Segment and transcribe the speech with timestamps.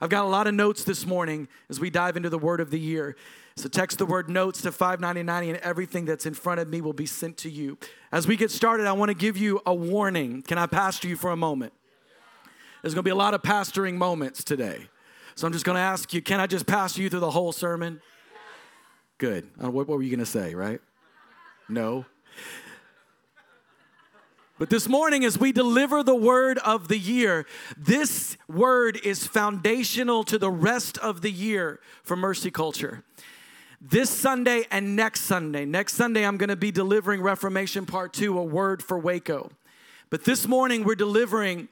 [0.00, 2.70] I've got a lot of notes this morning as we dive into the word of
[2.70, 3.16] the year.
[3.56, 6.94] So text the word notes to 599 and everything that's in front of me will
[6.94, 7.76] be sent to you.
[8.10, 10.40] As we get started, I want to give you a warning.
[10.42, 11.74] Can I pastor you for a moment?
[12.80, 14.88] There's going to be a lot of pastoring moments today.
[15.34, 17.52] So I'm just going to ask you, can I just pastor you through the whole
[17.52, 18.00] sermon?
[19.18, 19.50] Good.
[19.62, 20.80] Uh, what were you going to say, right?
[21.68, 22.06] No.
[24.60, 27.46] But this morning, as we deliver the word of the year,
[27.78, 33.02] this word is foundational to the rest of the year for Mercy Culture.
[33.80, 38.38] This Sunday and next Sunday, next Sunday, I'm going to be delivering Reformation Part 2,
[38.38, 39.50] a word for Waco.
[40.10, 41.68] But this morning, we're delivering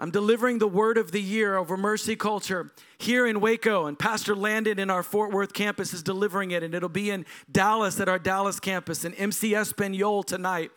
[0.00, 4.36] I'm delivering the word of the year over Mercy Culture here in Waco, and Pastor
[4.36, 8.08] Landon in our Fort Worth campus is delivering it, and it'll be in Dallas at
[8.08, 10.70] our Dallas campus, and MC Espanol tonight,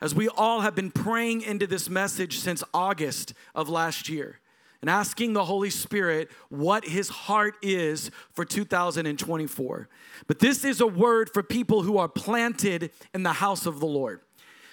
[0.00, 4.40] as we all have been praying into this message since August of last year
[4.80, 9.88] and asking the Holy Spirit what his heart is for 2024.
[10.26, 13.86] But this is a word for people who are planted in the house of the
[13.86, 14.20] Lord.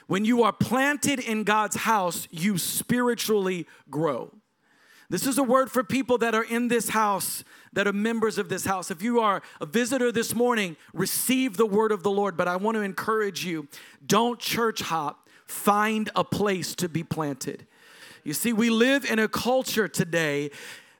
[0.07, 4.33] When you are planted in God's house, you spiritually grow.
[5.09, 7.43] This is a word for people that are in this house,
[7.73, 8.89] that are members of this house.
[8.91, 12.37] If you are a visitor this morning, receive the word of the Lord.
[12.37, 13.67] But I want to encourage you
[14.05, 17.67] don't church hop, find a place to be planted.
[18.23, 20.51] You see, we live in a culture today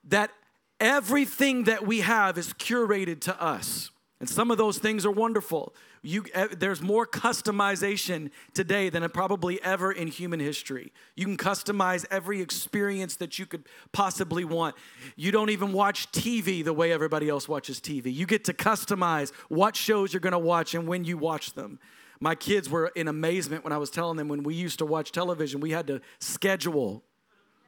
[0.06, 0.32] that
[0.80, 3.92] everything that we have is curated to us.
[4.20, 5.74] And some of those things are wonderful.
[6.06, 10.92] You, eh, there's more customization today than probably ever in human history.
[11.16, 14.76] You can customize every experience that you could possibly want.
[15.16, 18.14] You don't even watch TV the way everybody else watches TV.
[18.14, 21.80] You get to customize what shows you're going to watch and when you watch them.
[22.20, 25.14] My kids were in amazement when I was telling them when we used to watch
[25.14, 27.02] television, we had to schedule.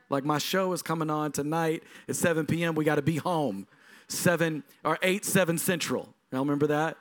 [0.09, 2.75] Like my show is coming on tonight at 7 p.m.
[2.75, 3.65] We got to be home.
[4.07, 6.97] 7 or 8 7 central Y'all remember that?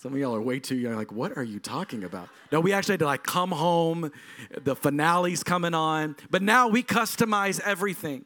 [0.00, 2.28] Some of y'all are way too young, like, what are you talking about?
[2.52, 4.12] No, we actually had to like come home,
[4.62, 8.24] the finale's coming on, but now we customize everything.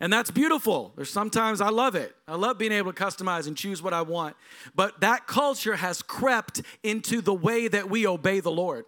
[0.00, 0.92] And that's beautiful.
[0.96, 2.14] There's sometimes I love it.
[2.28, 4.36] I love being able to customize and choose what I want.
[4.74, 8.84] But that culture has crept into the way that we obey the Lord.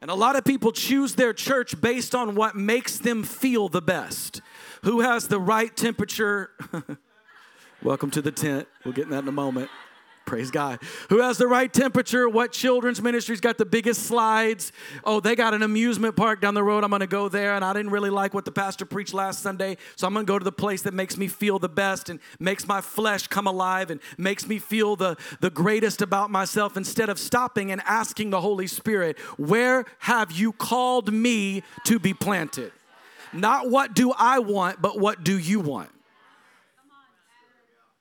[0.00, 3.82] And a lot of people choose their church based on what makes them feel the
[3.82, 4.40] best.
[4.84, 6.52] Who has the right temperature?
[7.82, 8.68] Welcome to the tent.
[8.86, 9.68] We'll get in that in a moment.
[10.30, 10.78] Praise God.
[11.08, 12.28] Who has the right temperature?
[12.28, 14.70] What children's ministry's got the biggest slides?
[15.02, 16.84] Oh, they got an amusement park down the road.
[16.84, 17.56] I'm going to go there.
[17.56, 19.76] And I didn't really like what the pastor preached last Sunday.
[19.96, 22.20] So I'm going to go to the place that makes me feel the best and
[22.38, 27.08] makes my flesh come alive and makes me feel the, the greatest about myself instead
[27.08, 32.70] of stopping and asking the Holy Spirit, Where have you called me to be planted?
[33.32, 35.90] Not what do I want, but what do you want?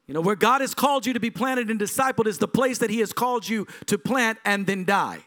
[0.10, 2.80] You know, where God has called you to be planted and discipled is the place
[2.80, 5.20] that He has called you to plant and then die.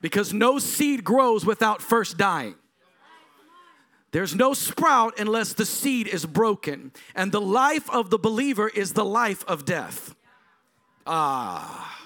[0.00, 2.54] Because no seed grows without first dying.
[4.12, 6.92] There's no sprout unless the seed is broken.
[7.14, 10.14] And the life of the believer is the life of death.
[11.06, 11.98] Ah.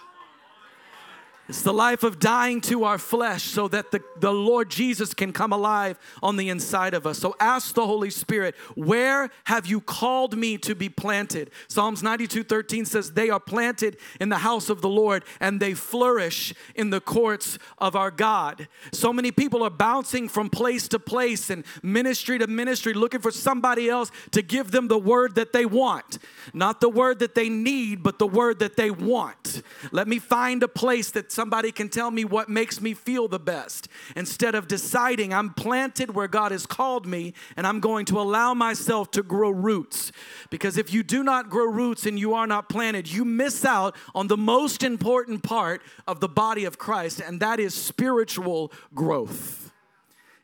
[1.46, 5.30] It's the life of dying to our flesh so that the, the Lord Jesus can
[5.30, 7.18] come alive on the inside of us.
[7.18, 11.50] So ask the Holy Spirit, where have you called me to be planted?
[11.68, 15.74] Psalms 92 13 says, They are planted in the house of the Lord and they
[15.74, 18.66] flourish in the courts of our God.
[18.92, 23.30] So many people are bouncing from place to place and ministry to ministry looking for
[23.30, 26.18] somebody else to give them the word that they want.
[26.54, 29.62] Not the word that they need, but the word that they want.
[29.92, 33.38] Let me find a place that somebody can tell me what makes me feel the
[33.38, 38.20] best instead of deciding I'm planted where God has called me and I'm going to
[38.20, 40.12] allow myself to grow roots.
[40.50, 43.96] Because if you do not grow roots and you are not planted, you miss out
[44.14, 49.72] on the most important part of the body of Christ, and that is spiritual growth.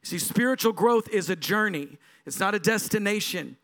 [0.02, 3.56] See, spiritual growth is a journey, it's not a destination.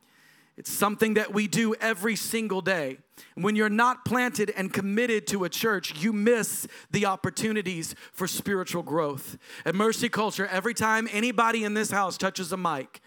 [0.56, 2.98] It's something that we do every single day.
[3.34, 8.82] When you're not planted and committed to a church, you miss the opportunities for spiritual
[8.82, 9.36] growth.
[9.66, 13.00] At Mercy Culture, every time anybody in this house touches a mic,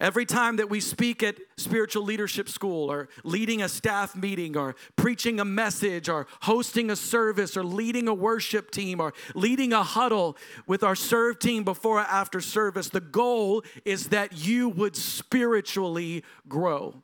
[0.00, 4.74] Every time that we speak at spiritual leadership school or leading a staff meeting or
[4.96, 9.84] preaching a message or hosting a service or leading a worship team or leading a
[9.84, 10.36] huddle
[10.66, 16.24] with our serve team before or after service, the goal is that you would spiritually
[16.48, 17.02] grow.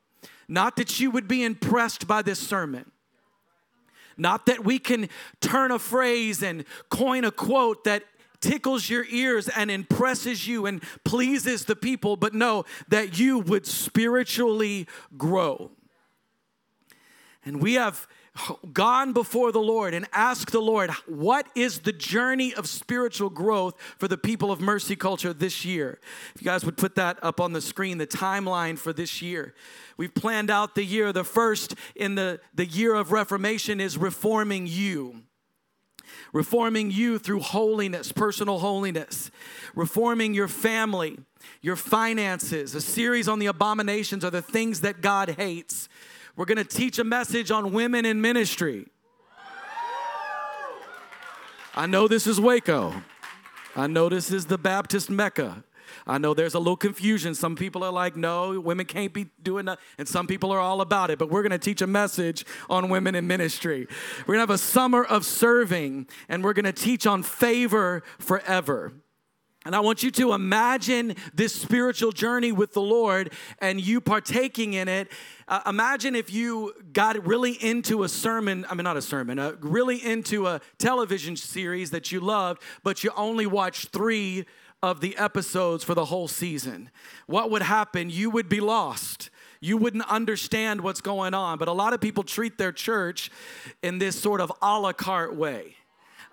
[0.49, 2.91] Not that you would be impressed by this sermon.
[4.17, 5.07] Not that we can
[5.39, 8.03] turn a phrase and coin a quote that
[8.41, 13.65] tickles your ears and impresses you and pleases the people, but no, that you would
[13.65, 15.71] spiritually grow.
[17.43, 18.07] And we have
[18.71, 23.75] gone before the Lord and asked the Lord, what is the journey of spiritual growth
[23.97, 25.99] for the people of Mercy Culture this year?
[26.33, 29.53] If you guys would put that up on the screen, the timeline for this year.
[29.97, 31.11] We've planned out the year.
[31.11, 35.23] The first in the, the year of Reformation is reforming you
[36.33, 39.31] reforming you through holiness, personal holiness,
[39.75, 41.19] reforming your family,
[41.61, 45.89] your finances, a series on the abominations are the things that God hates.
[46.35, 48.87] We're going to teach a message on women in ministry.
[51.75, 52.93] I know this is Waco.
[53.75, 55.63] I know this is the Baptist Mecca.
[56.07, 57.35] I know there's a little confusion.
[57.35, 59.79] Some people are like, no, women can't be doing that.
[59.97, 61.19] And some people are all about it.
[61.19, 63.87] But we're going to teach a message on women in ministry.
[64.19, 68.03] We're going to have a summer of serving, and we're going to teach on favor
[68.19, 68.93] forever.
[69.63, 74.73] And I want you to imagine this spiritual journey with the Lord and you partaking
[74.73, 75.11] in it.
[75.47, 79.53] Uh, imagine if you got really into a sermon, I mean, not a sermon, uh,
[79.59, 84.45] really into a television series that you loved, but you only watched three
[84.83, 86.89] of the episodes for the whole season.
[87.27, 88.09] What would happen?
[88.09, 89.29] You would be lost
[89.61, 91.59] you wouldn't understand what's going on.
[91.59, 93.31] But a lot of people treat their church
[93.83, 95.75] in this sort of a la carte way.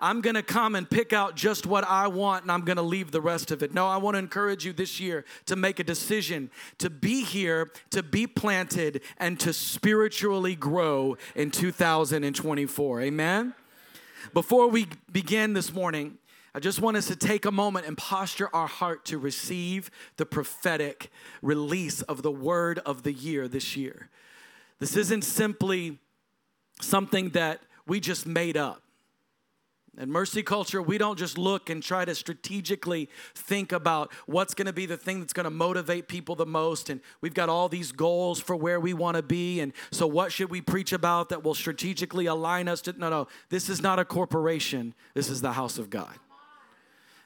[0.01, 3.21] I'm gonna come and pick out just what I want and I'm gonna leave the
[3.21, 3.75] rest of it.
[3.75, 8.03] No, I wanna encourage you this year to make a decision to be here, to
[8.03, 13.01] be planted, and to spiritually grow in 2024.
[13.01, 13.55] Amen?
[14.33, 16.19] Before we begin this morning,
[16.59, 20.27] I just want us to take a moment and posture our heart to receive the
[20.27, 21.09] prophetic
[21.41, 24.09] release of the word of the year this year.
[24.81, 26.01] This isn't simply
[26.81, 28.83] something that we just made up.
[29.97, 34.67] In mercy culture, we don't just look and try to strategically think about what's going
[34.67, 36.91] to be the thing that's going to motivate people the most.
[36.91, 39.61] And we've got all these goals for where we want to be.
[39.61, 42.99] And so, what should we preach about that will strategically align us to?
[42.99, 46.19] No, no, this is not a corporation, this is the house of God.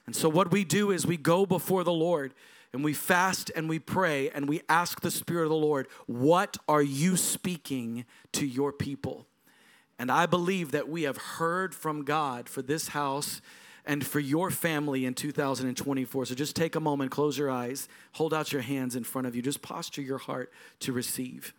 [0.06, 2.34] And so, what we do is we go before the Lord
[2.72, 6.56] and we fast and we pray and we ask the Spirit of the Lord, What
[6.68, 9.26] are you speaking to your people?
[9.98, 13.40] And I believe that we have heard from God for this house
[13.84, 16.26] and for your family in 2024.
[16.26, 19.36] So just take a moment, close your eyes, hold out your hands in front of
[19.36, 21.54] you, just posture your heart to receive.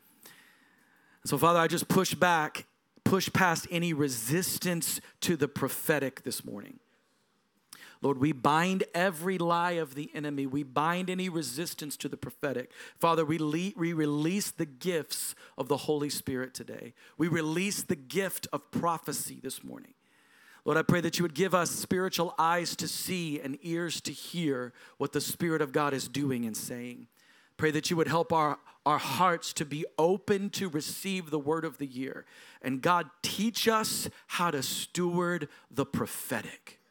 [1.25, 2.65] So, Father, I just push back,
[3.05, 6.79] push past any resistance to the prophetic this morning.
[8.03, 10.45] Lord, we bind every lie of the enemy.
[10.45, 12.69] We bind any resistance to the prophetic.
[12.99, 16.93] Father, we, le- we release the gifts of the Holy Spirit today.
[17.17, 19.93] We release the gift of prophecy this morning.
[20.65, 24.11] Lord, I pray that you would give us spiritual eyes to see and ears to
[24.11, 27.07] hear what the Spirit of God is doing and saying.
[27.55, 31.63] Pray that you would help our, our hearts to be open to receive the word
[31.63, 32.25] of the year.
[32.61, 36.81] And God, teach us how to steward the prophetic.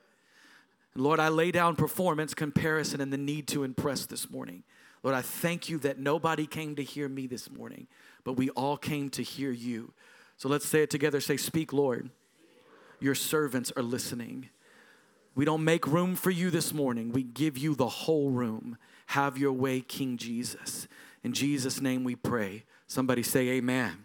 [0.94, 4.62] Lord, I lay down performance, comparison, and the need to impress this morning.
[5.02, 7.86] Lord, I thank you that nobody came to hear me this morning,
[8.24, 9.92] but we all came to hear you.
[10.36, 11.20] So let's say it together.
[11.20, 12.10] Say, Speak, Lord.
[13.00, 14.48] Your servants are listening.
[15.34, 18.76] We don't make room for you this morning, we give you the whole room.
[19.06, 20.86] Have your way, King Jesus.
[21.24, 22.64] In Jesus' name we pray.
[22.86, 24.04] Somebody say, Amen.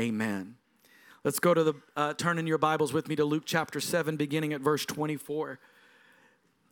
[0.00, 0.14] Amen.
[0.14, 0.56] amen.
[1.24, 4.16] Let's go to the, uh, turn in your Bibles with me to Luke chapter 7,
[4.16, 5.58] beginning at verse 24.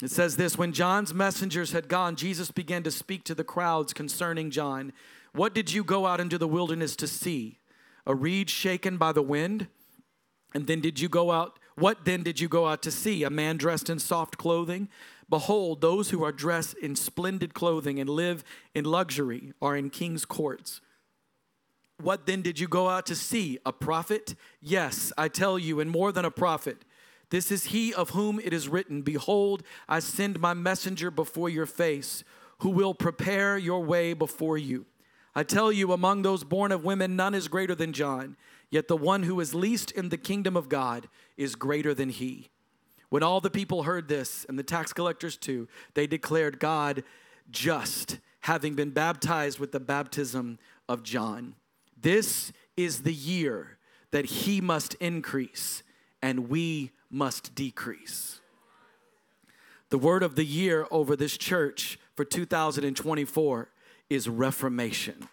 [0.02, 3.92] It says this When John's messengers had gone, Jesus began to speak to the crowds
[3.92, 4.92] concerning John.
[5.33, 7.59] What did you go out into the wilderness to see?
[8.07, 9.69] A reed shaken by the wind?
[10.54, 11.59] And then did you go out?
[11.76, 13.23] What then did you go out to see?
[13.23, 14.88] A man dressed in soft clothing?
[15.28, 18.42] Behold, those who are dressed in splendid clothing and live
[18.75, 20.80] in luxury are in king's courts.
[21.99, 23.59] What then did you go out to see?
[23.64, 24.35] A prophet?
[24.61, 26.85] Yes, I tell you, and more than a prophet.
[27.31, 31.67] This is he of whom it is written Behold, I send my messenger before your
[31.67, 32.23] face,
[32.59, 34.87] who will prepare your way before you.
[35.35, 38.37] I tell you, among those born of women, none is greater than John,
[38.69, 42.51] yet the one who is least in the kingdom of God is greater than he.
[43.09, 47.05] When all the people heard this, and the tax collectors too, they declared God
[47.51, 50.59] just, having been baptized with the baptism
[50.89, 51.55] of John.
[52.01, 53.79] This is the year
[54.11, 55.83] that he must increase,
[56.23, 58.40] and we must decrease.
[59.90, 63.69] The word of the year over this church for 2024
[64.09, 65.29] is reformation.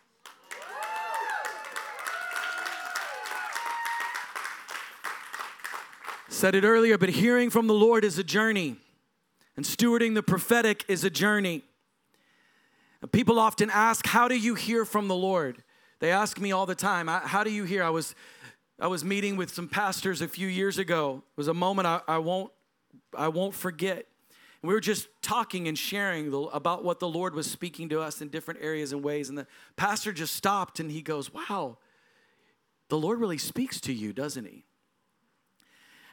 [6.29, 8.75] Said it earlier, but hearing from the Lord is a journey.
[9.55, 11.63] And stewarding the prophetic is a journey.
[13.11, 15.63] People often ask, How do you hear from the Lord?
[15.99, 17.83] They ask me all the time, How do you hear?
[17.83, 18.13] I was,
[18.79, 21.23] I was meeting with some pastors a few years ago.
[21.31, 22.51] It was a moment I, I, won't,
[23.15, 24.05] I won't forget.
[24.61, 28.01] And we were just talking and sharing the, about what the Lord was speaking to
[28.01, 29.29] us in different areas and ways.
[29.29, 31.77] And the pastor just stopped and he goes, Wow,
[32.89, 34.63] the Lord really speaks to you, doesn't he?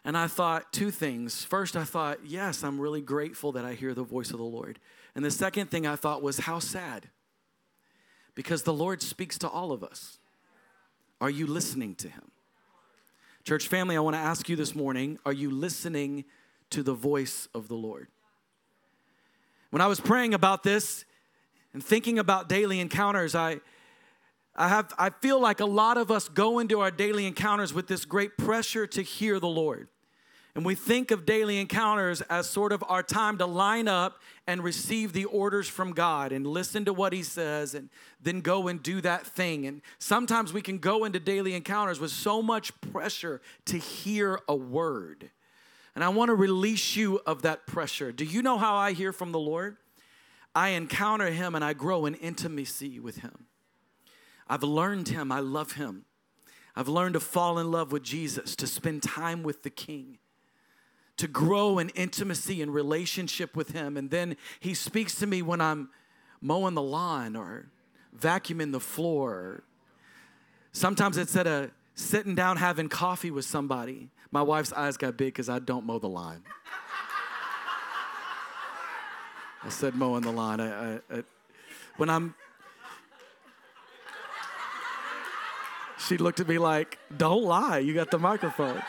[0.04, 1.44] And I thought two things.
[1.44, 4.78] First, I thought, yes, I'm really grateful that I hear the voice of the Lord.
[5.14, 7.08] And the second thing I thought was, how sad.
[8.34, 10.18] Because the Lord speaks to all of us.
[11.22, 12.32] Are you listening to him?
[13.44, 16.24] Church family, I want to ask you this morning are you listening
[16.70, 18.08] to the voice of the Lord?
[19.70, 21.04] When I was praying about this
[21.74, 23.60] and thinking about daily encounters, I,
[24.56, 27.86] I, have, I feel like a lot of us go into our daily encounters with
[27.86, 29.88] this great pressure to hear the Lord.
[30.56, 34.62] And we think of daily encounters as sort of our time to line up and
[34.62, 37.90] receive the orders from God and listen to what He says and
[38.22, 39.66] then go and do that thing.
[39.66, 44.54] And sometimes we can go into daily encounters with so much pressure to hear a
[44.54, 45.30] word.
[45.96, 48.12] And I want to release you of that pressure.
[48.12, 49.76] Do you know how I hear from the Lord?
[50.54, 53.46] I encounter Him and I grow in intimacy with Him.
[54.46, 56.04] I've learned Him, I love Him.
[56.76, 60.18] I've learned to fall in love with Jesus, to spend time with the King
[61.16, 63.96] to grow in intimacy and relationship with Him.
[63.96, 65.90] And then He speaks to me when I'm
[66.40, 67.66] mowing the lawn or
[68.18, 69.62] vacuuming the floor.
[70.72, 74.10] Sometimes it's at a sitting down having coffee with somebody.
[74.30, 76.42] My wife's eyes got big because I don't mow the lawn.
[79.62, 80.60] I said mowing the lawn.
[80.60, 81.24] I, I, I,
[81.96, 82.34] when I'm,
[85.98, 87.78] she looked at me like, "Don't lie.
[87.78, 88.82] You got the microphone."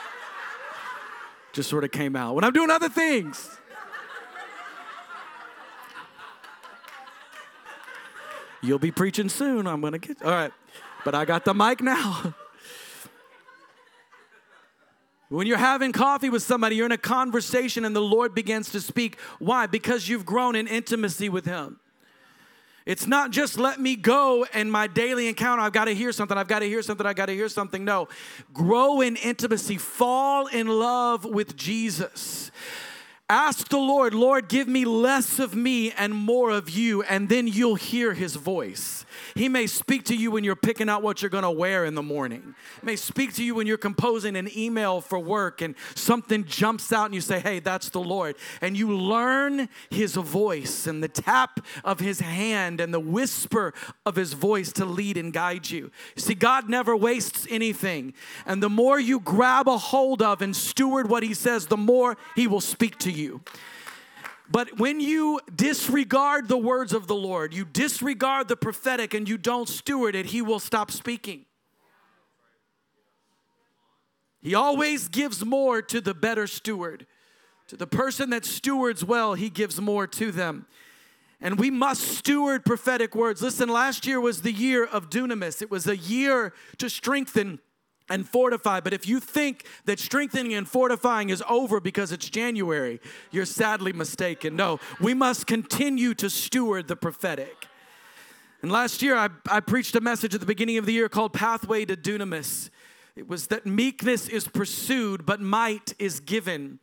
[1.55, 2.35] Just sort of came out.
[2.35, 3.57] When I'm doing other things,
[8.61, 9.65] you'll be preaching soon.
[9.65, 10.51] I'm going to get, all right.
[11.05, 12.35] But I got the mic now.
[15.29, 18.81] When you're having coffee with somebody, you're in a conversation and the Lord begins to
[18.81, 19.17] speak.
[19.39, 19.65] Why?
[19.65, 21.79] Because you've grown in intimacy with Him.
[22.85, 26.37] It's not just let me go and my daily encounter, I've got to hear something,
[26.37, 27.83] I've got to hear something, I've got to hear something.
[27.83, 28.07] No.
[28.53, 32.51] Grow in intimacy, fall in love with Jesus.
[33.27, 37.47] Ask the Lord, Lord, give me less of me and more of you, and then
[37.47, 39.04] you'll hear his voice.
[39.35, 42.03] He may speak to you when you're picking out what you're gonna wear in the
[42.03, 42.55] morning.
[42.81, 46.91] He may speak to you when you're composing an email for work and something jumps
[46.91, 48.35] out and you say, Hey, that's the Lord.
[48.61, 53.73] And you learn his voice and the tap of his hand and the whisper
[54.05, 55.91] of his voice to lead and guide you.
[56.15, 58.13] See, God never wastes anything.
[58.45, 62.17] And the more you grab a hold of and steward what he says, the more
[62.35, 63.41] he will speak to you.
[64.49, 69.37] But when you disregard the words of the Lord, you disregard the prophetic and you
[69.37, 71.45] don't steward it, He will stop speaking.
[74.41, 77.07] He always gives more to the better steward.
[77.69, 80.67] To the person that stewards well, He gives more to them.
[81.41, 83.41] And we must steward prophetic words.
[83.41, 87.59] Listen, last year was the year of dunamis, it was a year to strengthen
[88.09, 88.79] and fortify.
[88.79, 92.99] But if you think that strengthening and fortifying is over because it's January,
[93.31, 94.55] you're sadly mistaken.
[94.55, 97.67] No, we must continue to steward the prophetic.
[98.61, 101.33] And last year, I, I preached a message at the beginning of the year called
[101.33, 102.69] Pathway to Dunamis.
[103.15, 106.79] It was that meekness is pursued, but might is given.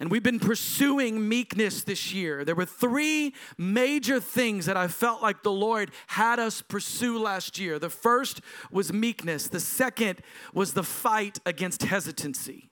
[0.00, 2.44] And we've been pursuing meekness this year.
[2.44, 7.58] There were three major things that I felt like the Lord had us pursue last
[7.58, 7.78] year.
[7.78, 10.20] The first was meekness, the second
[10.52, 12.70] was the fight against hesitancy.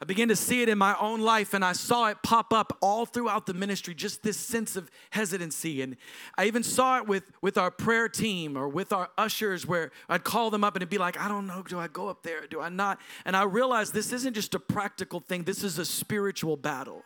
[0.00, 2.76] I began to see it in my own life and I saw it pop up
[2.82, 5.80] all throughout the ministry, just this sense of hesitancy.
[5.80, 5.96] And
[6.36, 10.22] I even saw it with, with our prayer team or with our ushers where I'd
[10.22, 12.46] call them up and it'd be like, I don't know, do I go up there?
[12.46, 13.00] Do I not?
[13.24, 17.02] And I realized this isn't just a practical thing, this is a spiritual battle.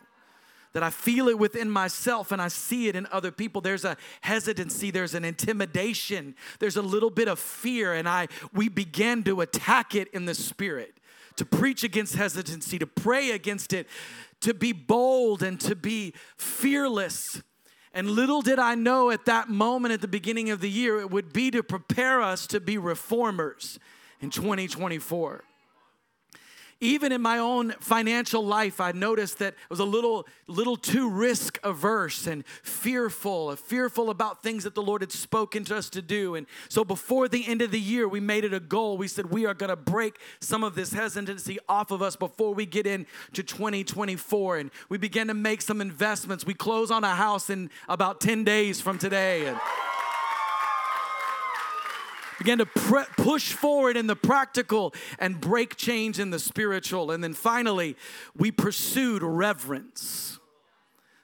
[0.73, 3.59] That I feel it within myself and I see it in other people.
[3.59, 8.69] There's a hesitancy, there's an intimidation, there's a little bit of fear, and I we
[8.69, 11.00] began to attack it in the spirit
[11.41, 13.87] to preach against hesitancy, to pray against it,
[14.41, 17.41] to be bold and to be fearless.
[17.95, 21.09] And little did I know at that moment at the beginning of the year, it
[21.09, 23.79] would be to prepare us to be reformers
[24.19, 25.43] in 2024.
[26.81, 31.07] Even in my own financial life, I noticed that I was a little, little too
[31.07, 36.01] risk averse and fearful, fearful about things that the Lord had spoken to us to
[36.01, 36.33] do.
[36.33, 38.97] And so before the end of the year, we made it a goal.
[38.97, 42.55] We said we are going to break some of this hesitancy off of us before
[42.55, 44.57] we get into 2024.
[44.57, 46.47] And we began to make some investments.
[46.47, 49.45] We close on a house in about 10 days from today.
[49.45, 49.59] And
[52.41, 57.11] began to pre- push forward in the practical and break change in the spiritual.
[57.11, 57.95] And then finally,
[58.35, 60.39] we pursued reverence.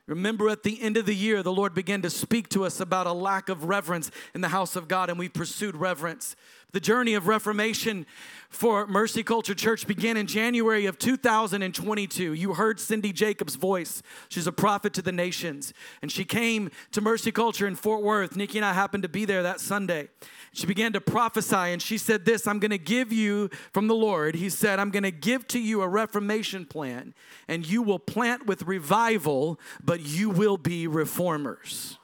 [0.06, 3.08] Remember, at the end of the year, the Lord began to speak to us about
[3.08, 6.36] a lack of reverence in the house of God, and we pursued reverence.
[6.74, 8.06] The journey of Reformation
[8.50, 12.34] for Mercy Culture Church began in January of 2022.
[12.34, 14.04] You heard Cindy Jacobs' voice.
[14.30, 15.74] She's a prophet to the nations.
[16.02, 18.36] And she came to Mercy Culture in Fort Worth.
[18.36, 20.10] Nikki and I happened to be there that Sunday
[20.58, 23.96] she began to prophesy and she said this i'm going to give you from the
[23.96, 27.14] lord he said i'm going to give to you a reformation plan
[27.48, 32.00] and you will plant with revival but you will be reformers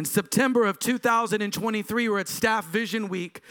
[0.00, 3.42] in september of 2023 we're at staff vision week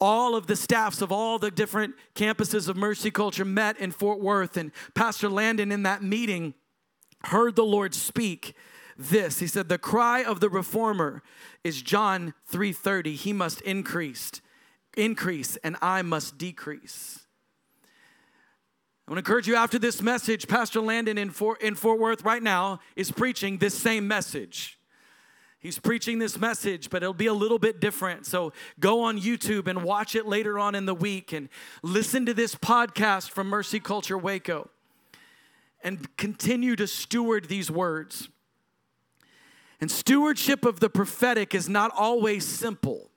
[0.00, 4.18] all of the staffs of all the different campuses of mercy culture met in fort
[4.18, 6.54] worth and pastor landon in that meeting
[7.24, 8.54] heard the lord speak
[9.00, 9.38] this.
[9.38, 11.22] He said, The cry of the reformer
[11.64, 13.14] is John 3:30.
[13.14, 14.30] He must increase,
[14.96, 17.26] increase, and I must decrease.
[19.08, 22.22] I want to encourage you after this message, Pastor Landon in Fort, in Fort Worth
[22.22, 24.79] right now is preaching this same message.
[25.60, 28.24] He's preaching this message, but it'll be a little bit different.
[28.24, 31.50] So go on YouTube and watch it later on in the week and
[31.82, 34.70] listen to this podcast from Mercy Culture Waco
[35.84, 38.30] and continue to steward these words.
[39.82, 43.10] And stewardship of the prophetic is not always simple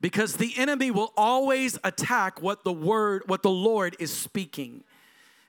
[0.00, 4.84] because the enemy will always attack what the word, what the Lord is speaking.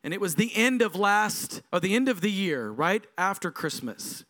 [0.04, 3.52] And it was the end of last, or the end of the year, right after
[3.52, 4.24] Christmas.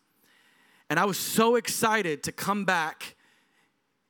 [0.88, 3.16] And I was so excited to come back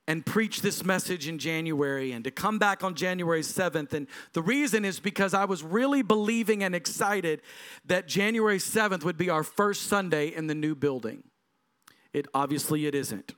[0.08, 3.92] and preach this message in January and to come back on January 7th.
[3.92, 7.42] And the reason is because I was really believing and excited
[7.86, 11.24] that January 7th would be our first Sunday in the new building.
[12.12, 13.34] It obviously it isn't.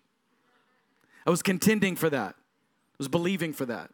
[1.26, 2.34] I was contending for that.
[2.36, 3.90] I was believing for that.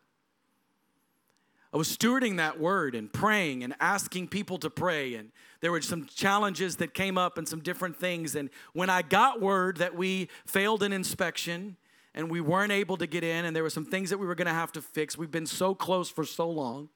[1.74, 5.16] I was stewarding that word and praying and asking people to pray.
[5.16, 8.36] And there were some challenges that came up and some different things.
[8.36, 11.76] And when I got word that we failed an inspection
[12.14, 14.36] and we weren't able to get in, and there were some things that we were
[14.36, 16.90] going to have to fix, we've been so close for so long.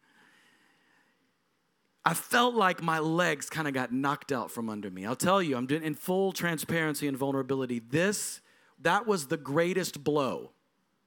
[2.04, 5.04] I felt like my legs kind of got knocked out from under me.
[5.04, 7.80] I'll tell you, I'm doing in full transparency and vulnerability.
[7.80, 8.40] This,
[8.80, 10.52] that was the greatest blow,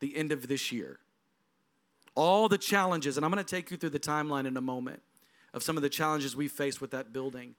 [0.02, 1.00] the end of this year.
[2.16, 5.02] All the challenges, and I'm going to take you through the timeline in a moment
[5.54, 7.56] of some of the challenges we faced with that building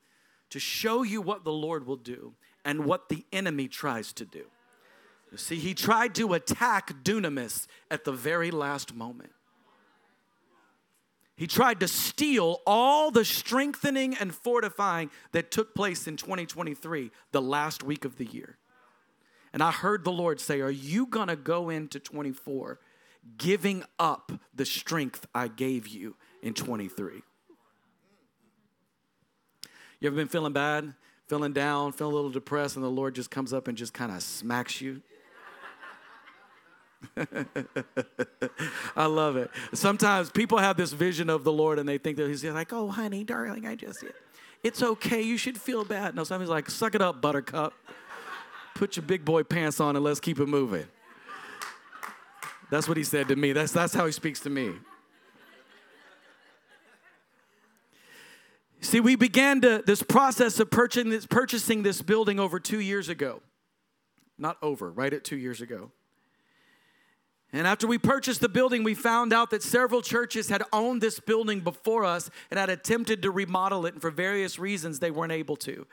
[0.50, 2.34] to show you what the Lord will do
[2.64, 4.44] and what the enemy tries to do.
[5.30, 9.32] You see, he tried to attack dunamis at the very last moment.
[11.36, 17.42] He tried to steal all the strengthening and fortifying that took place in 2023, the
[17.42, 18.58] last week of the year.
[19.52, 22.78] And I heard the Lord say, Are you going to go into 24
[23.38, 27.22] giving up the strength I gave you in 23?
[30.00, 30.94] You ever been feeling bad,
[31.28, 34.10] feeling down, feeling a little depressed, and the Lord just comes up and just kind
[34.10, 35.00] of smacks you?
[38.96, 39.50] I love it.
[39.72, 42.88] Sometimes people have this vision of the Lord and they think that He's like, oh,
[42.88, 44.04] honey, darling, I just,
[44.62, 45.22] it's okay.
[45.22, 46.14] You should feel bad.
[46.14, 47.72] No, sometimes like, suck it up, buttercup.
[48.74, 50.86] Put your big boy pants on and let's keep it moving.
[52.72, 53.52] That's what He said to me.
[53.52, 54.72] That's, that's how He speaks to me.
[58.80, 63.42] See, we began to, this process of purchasing this, building over two years ago.
[64.38, 65.92] Not over, right at two years ago.
[67.52, 71.20] And after we purchased the building, we found out that several churches had owned this
[71.20, 75.30] building before us and had attempted to remodel it, and for various reasons, they weren't
[75.30, 75.86] able to.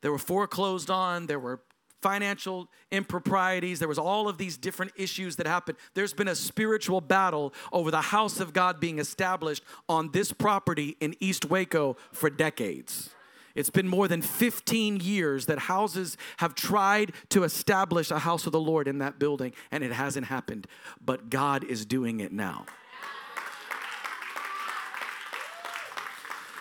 [0.00, 1.60] There were foreclosed on, there were
[2.02, 5.78] financial improprieties, there was all of these different issues that happened.
[5.94, 10.96] There's been a spiritual battle over the house of God being established on this property
[11.00, 13.10] in East Waco for decades.
[13.54, 18.52] It's been more than 15 years that houses have tried to establish a house of
[18.52, 20.66] the Lord in that building, and it hasn't happened.
[21.04, 22.66] But God is doing it now.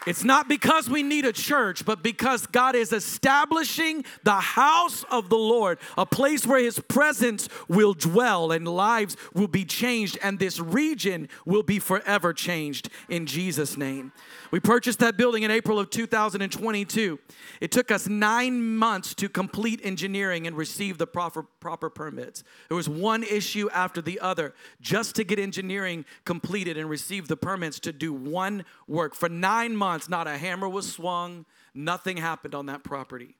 [0.08, 5.30] It's not because we need a church, but because God is establishing the house of
[5.30, 10.40] the Lord, a place where His presence will dwell and lives will be changed, and
[10.40, 14.12] this region will be forever changed in Jesus' name.
[14.50, 17.20] We purchased that building in April of 2022.
[17.62, 22.44] It took us nine months to complete engineering and receive the proper, proper permits.
[22.70, 27.38] There was one issue after the other just to get engineering completed and receive the
[27.38, 29.14] permits to do one work.
[29.14, 33.36] For nine months, not a hammer was swung, nothing happened on that property.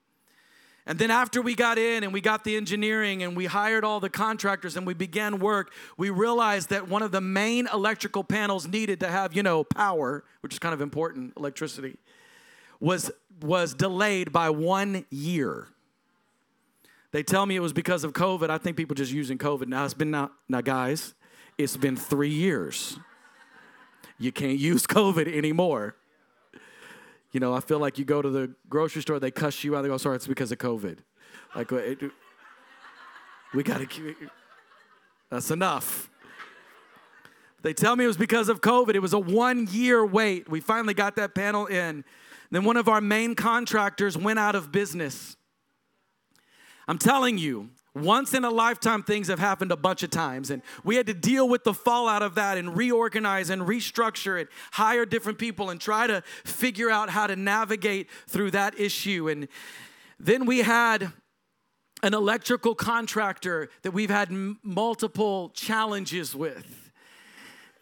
[0.84, 4.00] And then after we got in and we got the engineering and we hired all
[4.00, 8.66] the contractors and we began work, we realized that one of the main electrical panels
[8.66, 11.96] needed to have, you know, power, which is kind of important, electricity,
[12.80, 15.68] was was delayed by 1 year.
[17.12, 18.50] They tell me it was because of COVID.
[18.50, 19.68] I think people just using COVID.
[19.68, 21.14] Now it's been now, now guys,
[21.58, 22.98] it's been 3 years.
[24.18, 25.96] You can't use COVID anymore.
[27.32, 29.82] You know, I feel like you go to the grocery store, they cuss you out.
[29.82, 30.98] They go, sorry, it's because of COVID.
[31.56, 32.10] Like, it,
[33.54, 34.16] we got to, keep
[35.30, 36.10] that's enough.
[37.62, 38.94] They tell me it was because of COVID.
[38.94, 40.48] It was a one year wait.
[40.50, 42.04] We finally got that panel in.
[42.50, 45.36] Then one of our main contractors went out of business.
[46.86, 50.62] I'm telling you, once in a lifetime things have happened a bunch of times, and
[50.82, 55.04] we had to deal with the fallout of that and reorganize and restructure it, hire
[55.04, 59.28] different people, and try to figure out how to navigate through that issue.
[59.28, 59.46] And
[60.18, 61.12] then we had
[62.02, 66.81] an electrical contractor that we've had m- multiple challenges with.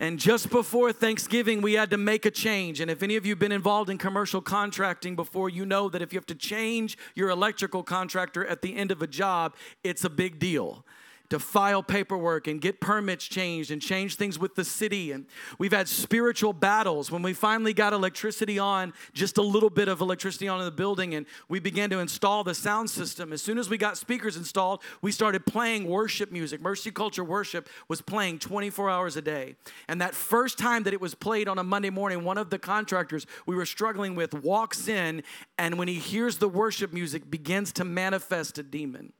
[0.00, 2.80] And just before Thanksgiving, we had to make a change.
[2.80, 6.00] And if any of you have been involved in commercial contracting before, you know that
[6.00, 10.02] if you have to change your electrical contractor at the end of a job, it's
[10.02, 10.86] a big deal
[11.30, 15.12] to file paperwork and get permits changed and change things with the city.
[15.12, 15.26] And
[15.58, 20.00] we've had spiritual battles when we finally got electricity on, just a little bit of
[20.00, 23.32] electricity on in the building, and we began to install the sound system.
[23.32, 26.60] As soon as we got speakers installed, we started playing worship music.
[26.60, 29.54] Mercy Culture Worship was playing 24 hours a day.
[29.88, 32.58] And that first time that it was played on a Monday morning, one of the
[32.58, 35.22] contractors we were struggling with walks in,
[35.58, 39.12] and when he hears the worship music, begins to manifest a demon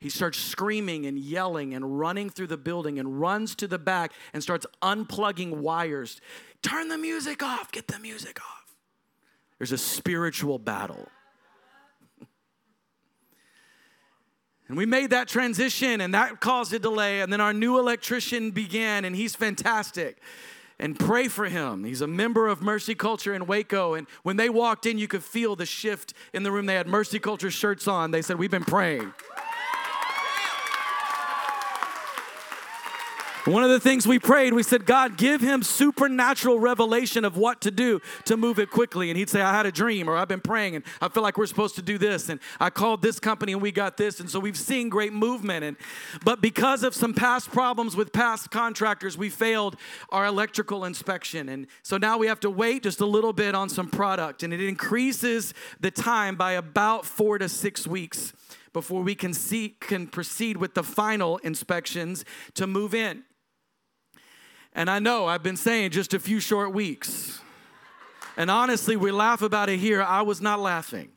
[0.00, 4.12] he starts screaming and yelling and running through the building and runs to the back
[4.32, 6.22] and starts unplugging wires.
[6.62, 8.74] Turn the music off, get the music off.
[9.58, 11.08] There's a spiritual battle.
[14.68, 17.22] And we made that transition, and that caused a delay.
[17.22, 20.18] And then our new electrician began, and he's fantastic.
[20.78, 21.82] And pray for him.
[21.82, 23.94] He's a member of Mercy Culture in Waco.
[23.94, 26.66] And when they walked in, you could feel the shift in the room.
[26.66, 28.12] They had Mercy Culture shirts on.
[28.12, 29.12] They said, We've been praying.
[33.46, 37.62] One of the things we prayed, we said, God, give him supernatural revelation of what
[37.62, 39.08] to do to move it quickly.
[39.08, 41.38] And he'd say, I had a dream, or I've been praying, and I feel like
[41.38, 42.28] we're supposed to do this.
[42.28, 44.20] And I called this company and we got this.
[44.20, 45.64] And so we've seen great movement.
[45.64, 45.78] And
[46.22, 49.76] but because of some past problems with past contractors, we failed
[50.10, 51.48] our electrical inspection.
[51.48, 54.42] And so now we have to wait just a little bit on some product.
[54.42, 58.34] And it increases the time by about four to six weeks
[58.74, 62.24] before we can see can proceed with the final inspections
[62.54, 63.24] to move in.
[64.72, 67.40] And I know I've been saying just a few short weeks.
[68.36, 70.02] And honestly, we laugh about it here.
[70.02, 71.10] I was not laughing.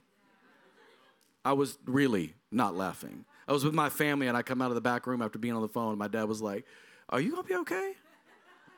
[1.46, 3.26] I was really not laughing.
[3.48, 5.54] I was with my family and I come out of the back room after being
[5.54, 5.98] on the phone.
[5.98, 6.66] My dad was like,
[7.10, 7.94] Are you gonna be okay?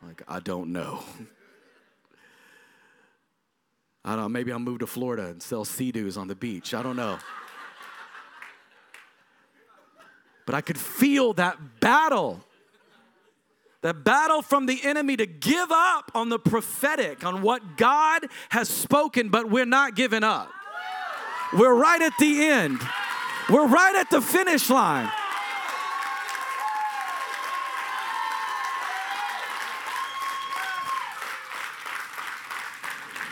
[0.02, 1.04] I'm like, I don't know.
[4.04, 6.76] I don't know, maybe I'll move to Florida and sell sea-doos on the beach.
[6.76, 7.18] I don't know.
[10.46, 12.45] But I could feel that battle
[13.86, 18.68] the battle from the enemy to give up on the prophetic, on what God has
[18.68, 20.50] spoken, but we're not giving up.
[21.54, 22.80] We're right at the end,
[23.48, 25.08] we're right at the finish line.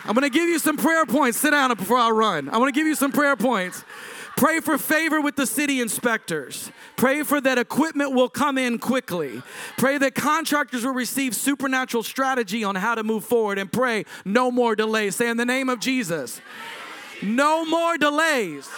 [0.06, 1.40] I'm gonna give you some prayer points.
[1.40, 2.50] Sit down before I run.
[2.50, 3.84] I wanna give you some prayer points.
[4.44, 6.70] Pray for favor with the city inspectors.
[6.98, 9.42] Pray for that equipment will come in quickly.
[9.78, 14.52] Pray that contractors will receive supernatural strategy on how to move forward and pray no
[14.52, 15.16] more delays.
[15.16, 16.42] Say in the name of Jesus.
[17.22, 18.70] No more delays.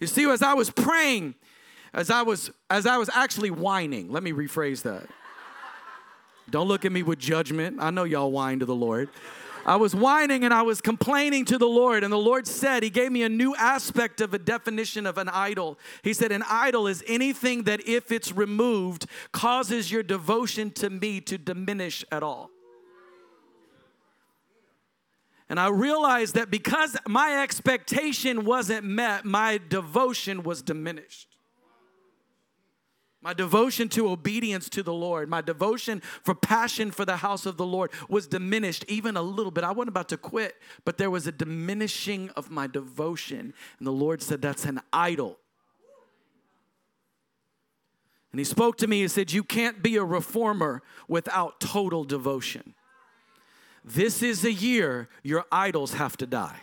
[0.00, 1.36] You see, as I was praying,
[1.92, 5.06] as I was as I was actually whining, let me rephrase that.
[6.50, 7.76] Don't look at me with judgment.
[7.80, 9.08] I know y'all whine to the Lord.
[9.66, 12.90] I was whining and I was complaining to the Lord, and the Lord said, He
[12.90, 15.78] gave me a new aspect of a definition of an idol.
[16.02, 21.20] He said, An idol is anything that, if it's removed, causes your devotion to me
[21.22, 22.50] to diminish at all.
[25.48, 31.33] And I realized that because my expectation wasn't met, my devotion was diminished.
[33.24, 37.56] My devotion to obedience to the Lord, my devotion for passion for the house of
[37.56, 39.64] the Lord was diminished even a little bit.
[39.64, 43.54] I wasn't about to quit, but there was a diminishing of my devotion.
[43.78, 45.38] And the Lord said, That's an idol.
[48.30, 52.74] And He spoke to me, He said, You can't be a reformer without total devotion.
[53.82, 56.60] This is a year your idols have to die.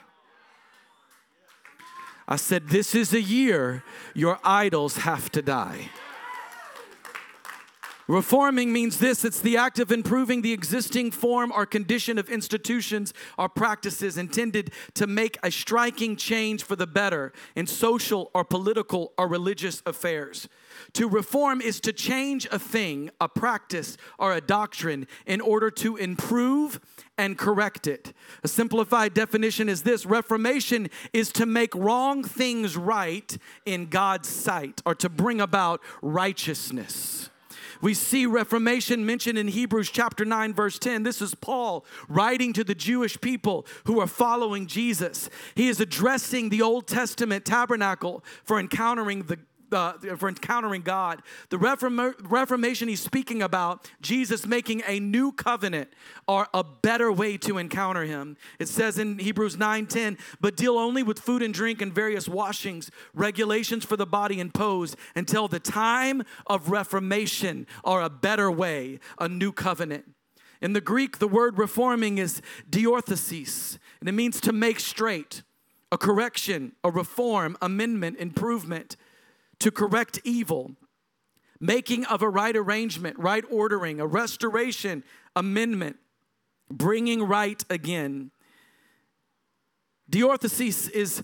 [2.28, 5.90] I said, This is a year your idols have to die.
[8.12, 13.14] Reforming means this it's the act of improving the existing form or condition of institutions
[13.40, 19.14] or practices intended to make a striking change for the better in social or political
[19.18, 20.50] or religious affairs.
[20.92, 25.96] To reform is to change a thing, a practice, or a doctrine in order to
[25.96, 26.82] improve
[27.18, 28.12] and correct it.
[28.44, 34.82] A simplified definition is this Reformation is to make wrong things right in God's sight
[34.86, 37.31] or to bring about righteousness.
[37.82, 41.04] We see Reformation mentioned in Hebrews chapter 9, verse 10.
[41.04, 45.30] This is Paul writing to the Jewish people who are following Jesus.
[45.56, 49.40] He is addressing the Old Testament tabernacle for encountering the
[49.74, 51.22] uh, for encountering God.
[51.50, 55.90] The Reformation he's speaking about, Jesus making a new covenant
[56.28, 58.38] or a better way to encounter him.
[58.60, 62.92] It says in Hebrews 9:10, but deal only with food and drink and various washings,
[63.14, 69.28] regulations for the body imposed until the time of reformation or a better way, a
[69.28, 70.06] new covenant.
[70.62, 75.42] In the Greek, the word reforming is diorthesis, and it means to make straight,
[75.92, 78.96] a correction, a reform, amendment, improvement
[79.62, 80.76] to correct evil,
[81.60, 85.04] making of a right arrangement, right ordering, a restoration,
[85.36, 85.98] amendment,
[86.70, 88.32] bringing right again.
[90.10, 91.24] Diorthesis is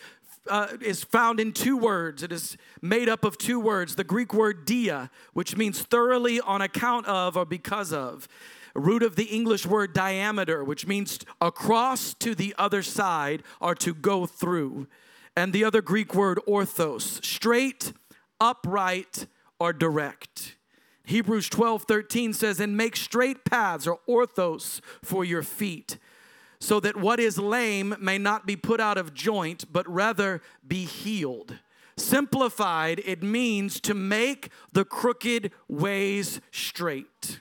[0.49, 2.23] uh, is found in two words.
[2.23, 3.95] It is made up of two words.
[3.95, 8.27] The Greek word dia, which means thoroughly on account of or because of.
[8.73, 13.93] Root of the English word diameter, which means across to the other side or to
[13.93, 14.87] go through.
[15.35, 17.93] And the other Greek word orthos, straight
[18.39, 19.27] upright,
[19.59, 20.55] or direct.
[21.03, 25.97] Hebrews 12 13 says, And make straight paths or orthos for your feet,
[26.59, 30.85] so that what is lame may not be put out of joint, but rather be
[30.85, 31.59] healed.
[31.95, 37.39] Simplified, it means to make the crooked ways straight.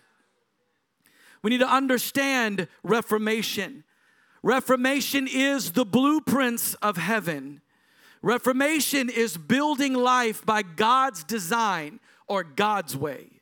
[1.42, 3.84] We need to understand Reformation.
[4.42, 7.60] Reformation is the blueprints of heaven.
[8.26, 13.40] Reformation is building life by God's design or God's way.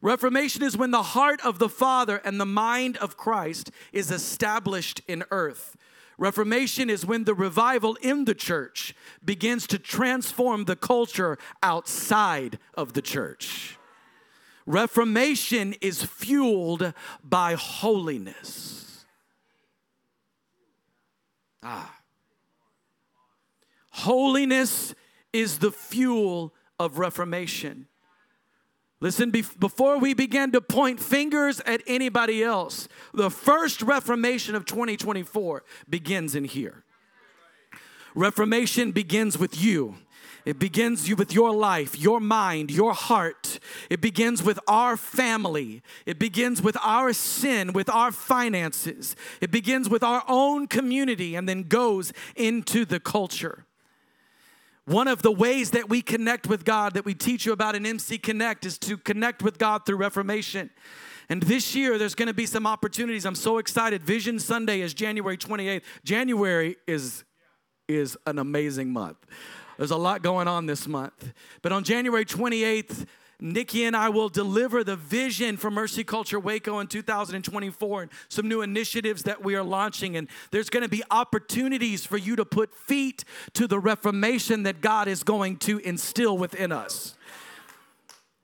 [0.00, 5.02] Reformation is when the heart of the Father and the mind of Christ is established
[5.06, 5.76] in earth.
[6.16, 12.94] Reformation is when the revival in the church begins to transform the culture outside of
[12.94, 13.76] the church.
[14.64, 19.04] Reformation is fueled by holiness.
[21.62, 21.94] Ah.
[23.94, 24.92] Holiness
[25.32, 27.86] is the fuel of reformation.
[28.98, 35.62] Listen, before we begin to point fingers at anybody else, the first reformation of 2024
[35.88, 36.82] begins in here.
[38.16, 39.94] Reformation begins with you.
[40.44, 43.60] It begins you with your life, your mind, your heart.
[43.88, 45.82] It begins with our family.
[46.04, 49.14] It begins with our sin, with our finances.
[49.40, 53.63] It begins with our own community and then goes into the culture.
[54.86, 57.86] One of the ways that we connect with God that we teach you about in
[57.86, 60.68] MC Connect is to connect with God through Reformation.
[61.30, 63.24] And this year, there's going to be some opportunities.
[63.24, 64.02] I'm so excited.
[64.02, 65.82] Vision Sunday is January 28th.
[66.04, 67.24] January is,
[67.88, 69.16] is an amazing month.
[69.78, 71.32] There's a lot going on this month.
[71.62, 73.06] But on January 28th,
[73.40, 78.48] Nikki and I will deliver the vision for Mercy Culture Waco in 2024 and some
[78.48, 80.16] new initiatives that we are launching.
[80.16, 84.80] And there's going to be opportunities for you to put feet to the reformation that
[84.80, 87.14] God is going to instill within us.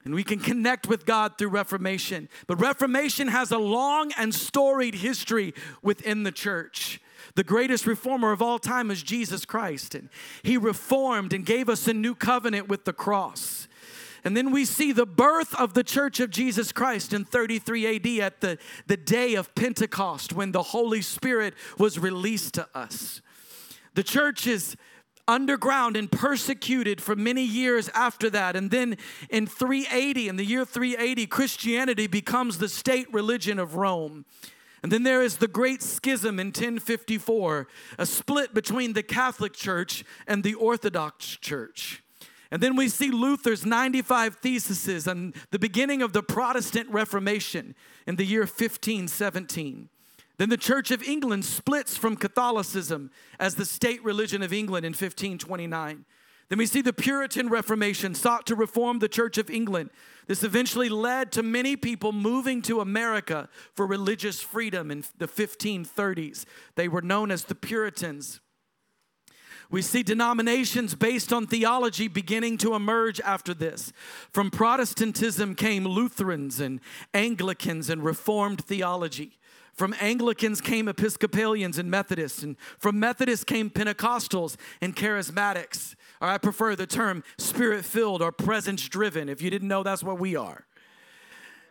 [0.05, 2.29] And we can connect with God through Reformation.
[2.47, 7.01] But Reformation has a long and storied history within the church.
[7.35, 9.95] The greatest reformer of all time is Jesus Christ.
[9.95, 10.09] And
[10.43, 13.69] he reformed and gave us a new covenant with the cross.
[14.25, 18.07] And then we see the birth of the church of Jesus Christ in 33 AD
[18.25, 23.23] at the, the day of Pentecost when the Holy Spirit was released to us.
[23.95, 24.77] The church is
[25.27, 28.57] underground and persecuted for many years after that.
[28.57, 28.97] And then
[29.31, 34.25] in 380, in the year 380, Christianity becomes the state religion of Rome.
[34.83, 40.05] And then there is the Great Schism in 1054, a split between the Catholic Church
[40.27, 42.03] and the Orthodox Church.
[42.51, 48.17] And then we see Luther's 95 theses and the beginning of the Protestant Reformation in
[48.17, 49.89] the year 1517.
[50.39, 54.93] Then the Church of England splits from Catholicism as the state religion of England in
[54.93, 56.05] 1529.
[56.49, 59.91] Then we see the Puritan Reformation sought to reform the Church of England.
[60.27, 66.45] This eventually led to many people moving to America for religious freedom in the 1530s.
[66.75, 68.41] They were known as the Puritans.
[69.71, 73.93] We see denominations based on theology beginning to emerge after this.
[74.33, 76.81] From Protestantism came Lutherans and
[77.15, 79.39] Anglicans and Reformed theology.
[79.73, 85.95] From Anglicans came Episcopalians and Methodists, and from Methodists came Pentecostals and Charismatics.
[86.21, 89.29] Or I prefer the term spirit filled or presence driven.
[89.29, 90.67] If you didn't know, that's what we are.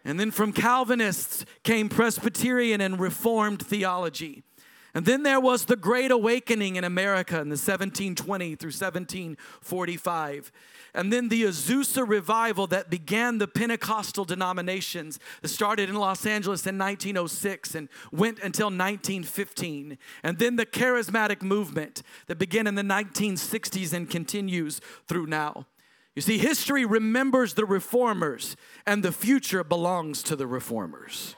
[0.05, 4.43] And then from Calvinists came Presbyterian and Reformed theology.
[4.93, 10.51] And then there was the Great Awakening in America in the 1720 through 1745.
[10.95, 16.65] And then the Azusa revival that began the Pentecostal denominations that started in Los Angeles
[16.65, 19.97] in 1906 and went until 1915.
[20.23, 25.67] And then the charismatic movement that began in the 1960s and continues through now.
[26.15, 31.35] You see, history remembers the reformers, and the future belongs to the reformers.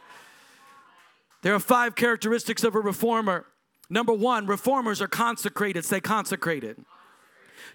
[1.42, 3.46] There are five characteristics of a reformer.
[3.90, 5.84] Number one, reformers are consecrated.
[5.84, 6.86] Say consecrated.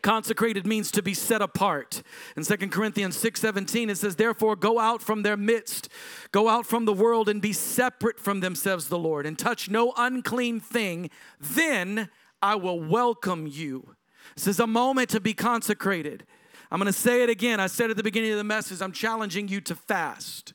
[0.02, 2.02] Consecrated means to be set apart.
[2.36, 5.88] In Second Corinthians 6 17, it says, Therefore, go out from their midst,
[6.32, 9.92] go out from the world, and be separate from themselves, the Lord, and touch no
[9.96, 11.10] unclean thing.
[11.40, 12.10] Then
[12.42, 13.96] I will welcome you.
[14.34, 16.26] This is a moment to be consecrated.
[16.70, 17.60] I'm going to say it again.
[17.60, 20.52] I said at the beginning of the message, I'm challenging you to fast.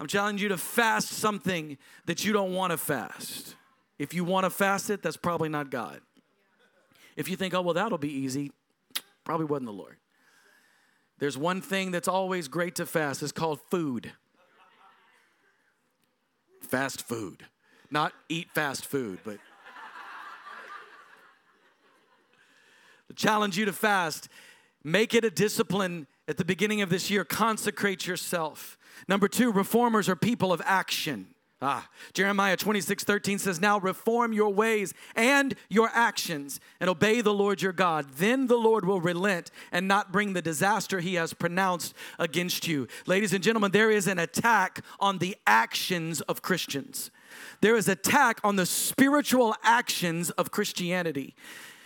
[0.00, 3.54] I'm challenging you to fast something that you don't want to fast.
[3.98, 6.00] If you want to fast it, that's probably not God.
[7.16, 8.50] If you think, oh, well, that'll be easy,
[9.24, 9.98] probably wasn't the Lord.
[11.18, 14.12] There's one thing that's always great to fast, it's called food.
[16.62, 17.44] Fast food.
[17.90, 19.36] Not eat fast food, but
[23.16, 24.30] challenge you to fast,
[24.82, 27.24] make it a discipline at the beginning of this year.
[27.24, 28.78] Consecrate yourself.
[29.08, 31.26] Number two, reformers are people of action.
[31.60, 37.34] Ah, Jeremiah 26, 13 says, Now reform your ways and your actions and obey the
[37.34, 38.12] Lord your God.
[38.16, 42.86] Then the Lord will relent and not bring the disaster he has pronounced against you.
[43.06, 47.10] Ladies and gentlemen, there is an attack on the actions of Christians.
[47.60, 51.34] There is attack on the spiritual actions of Christianity.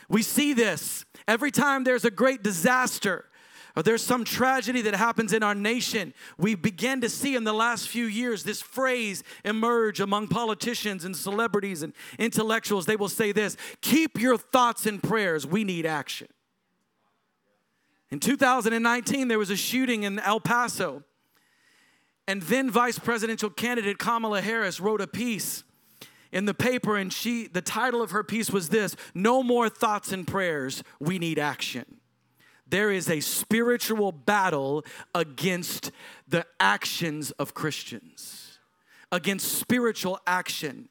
[0.08, 3.24] We see this every time there's a great disaster
[3.76, 7.52] or there's some tragedy that happens in our nation, we begin to see in the
[7.52, 12.86] last few years this phrase emerge among politicians and celebrities and intellectuals.
[12.86, 15.46] They will say this keep your thoughts and prayers.
[15.46, 16.28] We need action.
[18.10, 21.02] In 2019, there was a shooting in El Paso,
[22.28, 25.64] and then vice presidential candidate Kamala Harris wrote a piece
[26.30, 30.10] in the paper and she the title of her piece was this no more thoughts
[30.10, 32.00] and prayers we need action
[32.66, 35.90] there is a spiritual battle against
[36.26, 38.58] the actions of Christians,
[39.12, 40.88] against spiritual action.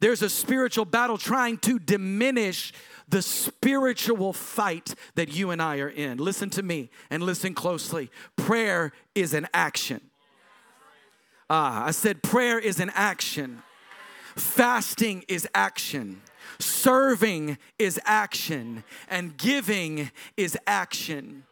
[0.00, 2.72] There's a spiritual battle trying to diminish
[3.08, 6.18] the spiritual fight that you and I are in.
[6.18, 8.10] Listen to me and listen closely.
[8.36, 10.00] Prayer is an action.
[11.48, 13.62] Ah, I said prayer is an action.
[14.34, 16.20] Fasting is action.
[16.58, 21.44] Serving is action, and giving is action.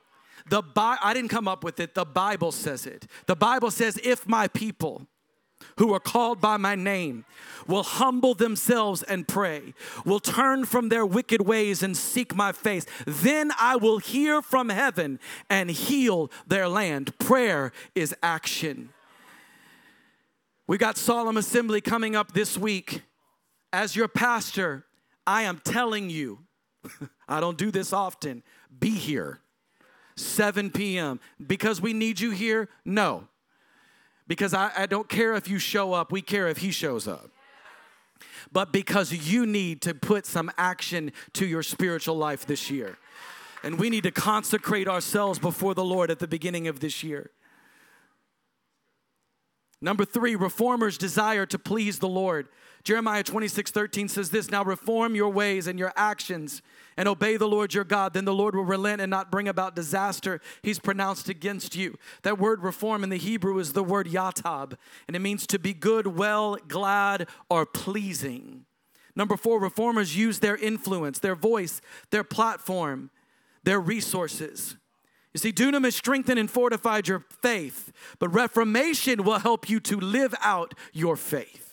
[0.48, 3.06] The Bi- I didn't come up with it, the Bible says it.
[3.26, 5.06] The Bible says, if my people,
[5.78, 7.24] who are called by my name
[7.66, 12.86] will humble themselves and pray, will turn from their wicked ways and seek my face.
[13.06, 17.18] Then I will hear from heaven and heal their land.
[17.18, 18.90] Prayer is action.
[20.66, 23.02] We got Solemn Assembly coming up this week.
[23.72, 24.84] As your pastor,
[25.26, 26.40] I am telling you,
[27.28, 28.42] I don't do this often,
[28.78, 29.40] be here.
[30.16, 31.18] 7 p.m.
[31.44, 32.68] Because we need you here?
[32.84, 33.26] No.
[34.28, 37.30] Because I, I don't care if you show up, we care if he shows up
[38.52, 42.96] but because you need to put some action to your spiritual life this year.
[43.62, 47.30] And we need to consecrate ourselves before the Lord at the beginning of this year.
[49.80, 52.48] Number three, reformers desire to please the Lord.
[52.84, 56.60] Jeremiah 26, 13 says this Now reform your ways and your actions
[56.98, 58.12] and obey the Lord your God.
[58.12, 61.96] Then the Lord will relent and not bring about disaster he's pronounced against you.
[62.22, 64.76] That word reform in the Hebrew is the word yatab,
[65.08, 68.66] and it means to be good, well, glad, or pleasing.
[69.16, 71.80] Number four, reformers use their influence, their voice,
[72.10, 73.10] their platform,
[73.62, 74.76] their resources.
[75.32, 80.34] You see, dunamis strengthened and fortified your faith, but reformation will help you to live
[80.42, 81.63] out your faith.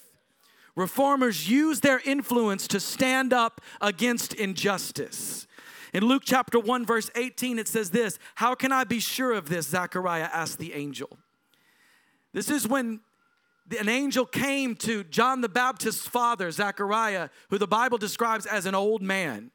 [0.76, 5.47] Reformers use their influence to stand up against injustice.
[5.93, 9.49] In Luke chapter 1, verse 18, it says this How can I be sure of
[9.49, 9.67] this?
[9.67, 11.09] Zechariah asked the angel.
[12.34, 13.01] This is when
[13.78, 18.76] an angel came to John the Baptist's father, Zechariah, who the Bible describes as an
[18.76, 19.51] old man.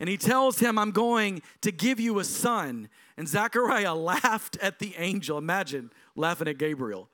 [0.00, 2.88] And he tells him, I'm going to give you a son.
[3.16, 5.38] And Zechariah laughed at the angel.
[5.38, 7.08] Imagine laughing at Gabriel.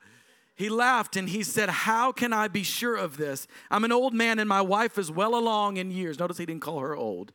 [0.55, 3.47] He laughed and he said, How can I be sure of this?
[3.69, 6.17] I'm an old man and my wife is well along in years.
[6.17, 7.31] Notice he didn't call her old.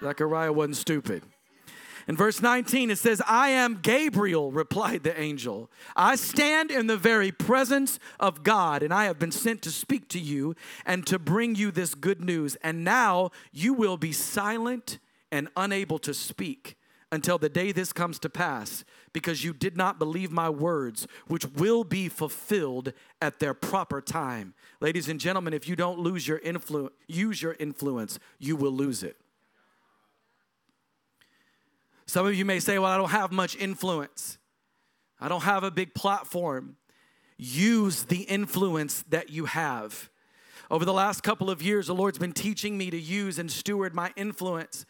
[0.00, 1.22] Zechariah wasn't stupid.
[2.08, 5.70] In verse 19, it says, I am Gabriel, replied the angel.
[5.94, 10.08] I stand in the very presence of God, and I have been sent to speak
[10.08, 12.56] to you and to bring you this good news.
[12.64, 14.98] And now you will be silent
[15.30, 16.76] and unable to speak
[17.12, 21.44] until the day this comes to pass, because you did not believe my words, which
[21.46, 24.54] will be fulfilled at their proper time.
[24.80, 29.02] Ladies and gentlemen, if you don't lose your influence, use your influence, you will lose
[29.02, 29.16] it.
[32.06, 34.38] Some of you may say, Well, I don't have much influence.
[35.20, 36.76] I don't have a big platform.
[37.36, 40.10] Use the influence that you have.
[40.70, 43.94] Over the last couple of years, the Lord's been teaching me to use and steward
[43.94, 44.86] my influence.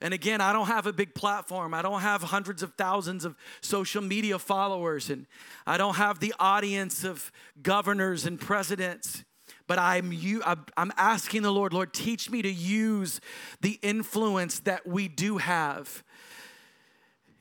[0.00, 1.74] And again, I don't have a big platform.
[1.74, 5.26] I don't have hundreds of thousands of social media followers, and
[5.66, 7.32] I don't have the audience of
[7.62, 9.24] governors and presidents.
[9.66, 10.42] But I'm you.
[10.44, 13.20] I'm asking the Lord, Lord, teach me to use
[13.60, 16.02] the influence that we do have.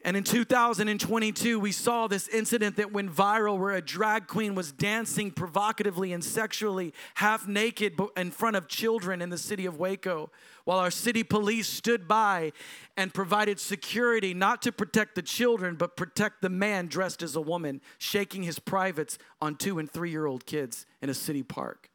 [0.04, 4.72] And in 2022, we saw this incident that went viral where a drag queen was
[4.72, 10.30] dancing provocatively and sexually, half naked in front of children in the city of Waco,
[10.66, 12.52] while our city police stood by
[12.95, 17.41] and provided security not to protect the children, but protect the man dressed as a
[17.41, 21.89] woman, shaking his privates on two and three year old kids in a city park.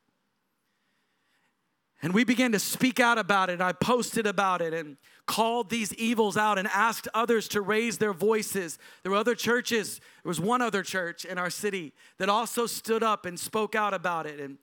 [2.02, 3.60] And we began to speak out about it.
[3.60, 4.96] I posted about it and
[5.26, 8.76] called these evils out and asked others to raise their voices.
[9.02, 13.04] There were other churches, there was one other church in our city that also stood
[13.04, 14.40] up and spoke out about it.
[14.40, 14.58] And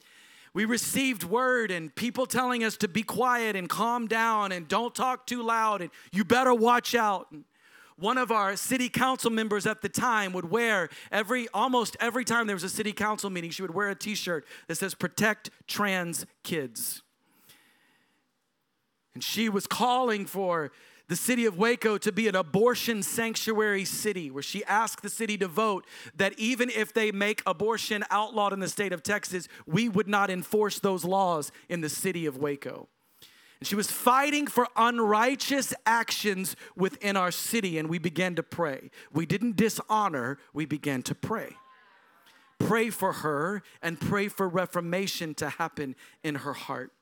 [0.54, 4.94] we received word and people telling us to be quiet and calm down and don't
[4.94, 7.28] talk too loud and you better watch out.
[7.32, 7.46] And
[7.96, 12.48] one of our city council members at the time would wear every almost every time
[12.48, 16.26] there was a city council meeting she would wear a t-shirt that says protect trans
[16.44, 17.04] kids
[19.20, 20.72] and she was calling for
[21.09, 25.38] the city of Waco to be an abortion sanctuary city, where she asked the city
[25.39, 29.89] to vote that even if they make abortion outlawed in the state of Texas, we
[29.89, 32.88] would not enforce those laws in the city of Waco.
[33.59, 38.89] And she was fighting for unrighteous actions within our city, and we began to pray.
[39.11, 41.57] We didn't dishonor, we began to pray.
[42.57, 46.93] Pray for her and pray for reformation to happen in her heart.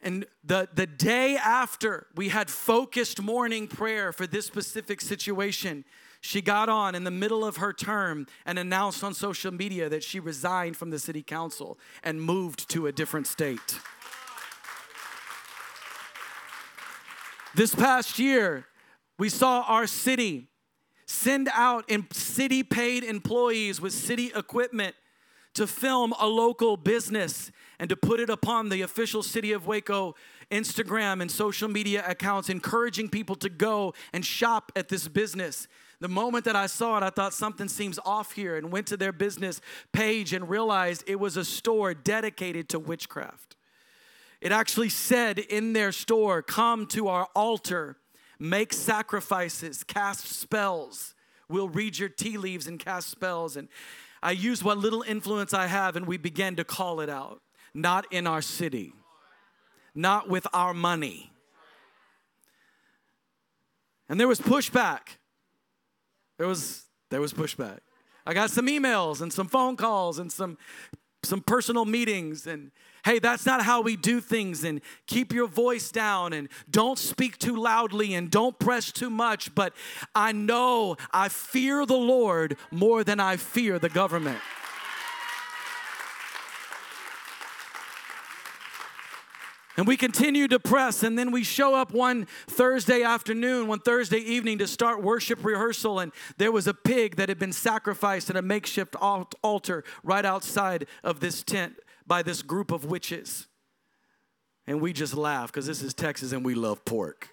[0.00, 5.84] And the, the day after we had focused morning prayer for this specific situation,
[6.20, 10.02] she got on in the middle of her term and announced on social media that
[10.02, 13.78] she resigned from the city council and moved to a different state.
[17.54, 18.66] This past year,
[19.18, 20.48] we saw our city
[21.06, 24.94] send out city paid employees with city equipment
[25.56, 30.14] to film a local business and to put it upon the official City of Waco
[30.50, 35.66] Instagram and social media accounts, encouraging people to go and shop at this business.
[36.00, 38.96] The moment that I saw it, I thought something seems off here and went to
[38.96, 39.60] their business
[39.92, 43.56] page and realized it was a store dedicated to witchcraft.
[44.40, 47.96] It actually said in their store, Come to our altar,
[48.38, 51.14] make sacrifices, cast spells.
[51.48, 53.56] We'll read your tea leaves and cast spells.
[53.56, 53.68] And
[54.26, 58.06] I used what little influence I have and we began to call it out not
[58.10, 58.92] in our city,
[59.94, 61.30] not with our money.
[64.08, 65.18] And there was pushback.
[66.38, 67.78] There was there was pushback.
[68.26, 70.58] I got some emails and some phone calls and some
[71.22, 72.72] some personal meetings and
[73.06, 77.38] hey, that's not how we do things, and keep your voice down, and don't speak
[77.38, 79.54] too loudly, and don't press too much.
[79.54, 79.74] But
[80.12, 84.40] I know I fear the Lord more than I fear the government.
[89.76, 94.18] And we continue to press, and then we show up one Thursday afternoon, one Thursday
[94.18, 98.36] evening to start worship rehearsal, and there was a pig that had been sacrificed at
[98.36, 101.76] a makeshift altar right outside of this tent
[102.06, 103.46] by this group of witches.
[104.66, 107.28] And we just laugh because this is Texas and we love pork.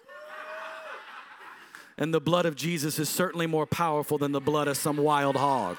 [1.96, 5.36] And the blood of Jesus is certainly more powerful than the blood of some wild
[5.36, 5.76] hog.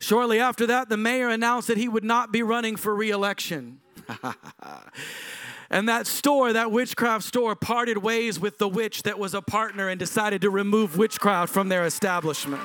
[0.00, 3.80] Shortly after that, the mayor announced that he would not be running for reelection.
[5.70, 9.88] and that store, that witchcraft store, parted ways with the witch that was a partner
[9.88, 12.62] and decided to remove witchcraft from their establishment.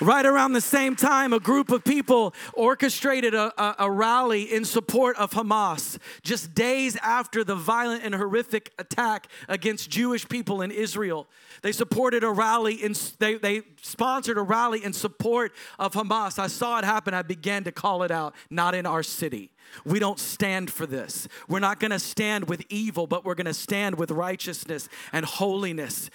[0.00, 4.64] Right around the same time, a group of people orchestrated a, a, a, rally in
[4.64, 10.70] support of Hamas just days after the violent and horrific attack against Jewish people in
[10.70, 11.26] Israel.
[11.60, 16.38] They supported a rally, in, they, they sponsored a rally in support of Hamas.
[16.38, 17.12] I saw it happen.
[17.12, 19.50] I began to call it out, not in our city.
[19.84, 21.28] We don't stand for this.
[21.46, 25.26] We're not going to stand with evil, but we're going to stand with righteousness and
[25.26, 26.08] holiness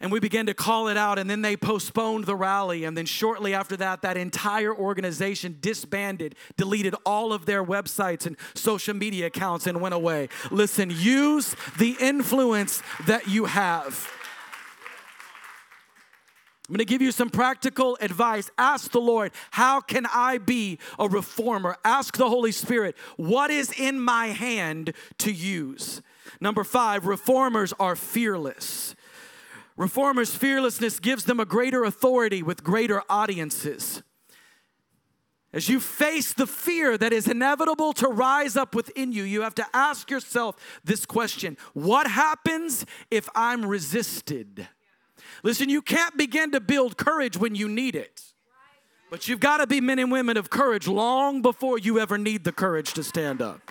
[0.00, 3.06] and we began to call it out and then they postponed the rally and then
[3.06, 9.26] shortly after that that entire organization disbanded deleted all of their websites and social media
[9.26, 14.10] accounts and went away listen use the influence that you have
[16.68, 18.50] I'm going to give you some practical advice.
[18.58, 21.78] Ask the Lord, how can I be a reformer?
[21.82, 26.02] Ask the Holy Spirit, what is in my hand to use?
[26.42, 28.94] Number five, reformers are fearless.
[29.78, 34.02] Reformers' fearlessness gives them a greater authority with greater audiences.
[35.52, 39.54] As you face the fear that is inevitable to rise up within you, you have
[39.54, 44.68] to ask yourself this question What happens if I'm resisted?
[45.44, 48.20] Listen, you can't begin to build courage when you need it.
[49.10, 52.42] But you've got to be men and women of courage long before you ever need
[52.42, 53.70] the courage to stand up.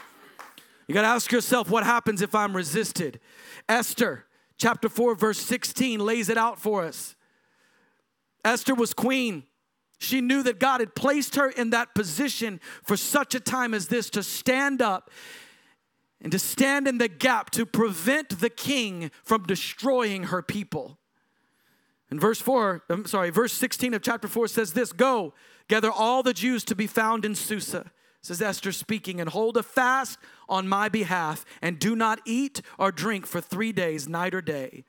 [0.88, 3.20] You got to ask yourself, what happens if I'm resisted?
[3.68, 4.27] Esther,
[4.58, 7.16] chapter 4, verse 16 lays it out for us.
[8.44, 9.44] Esther was queen.
[10.00, 13.88] She knew that God had placed her in that position for such a time as
[13.88, 15.10] this to stand up
[16.22, 20.98] and to stand in the gap to prevent the king from destroying her people.
[22.10, 25.34] And verse 4, I'm sorry, verse 16 of chapter 4 says this Go,
[25.68, 27.92] gather all the Jews to be found in Susa
[28.28, 30.20] says Esther speaking, and hold a fast
[30.50, 34.84] on my behalf, and do not eat or drink for three days, night or day.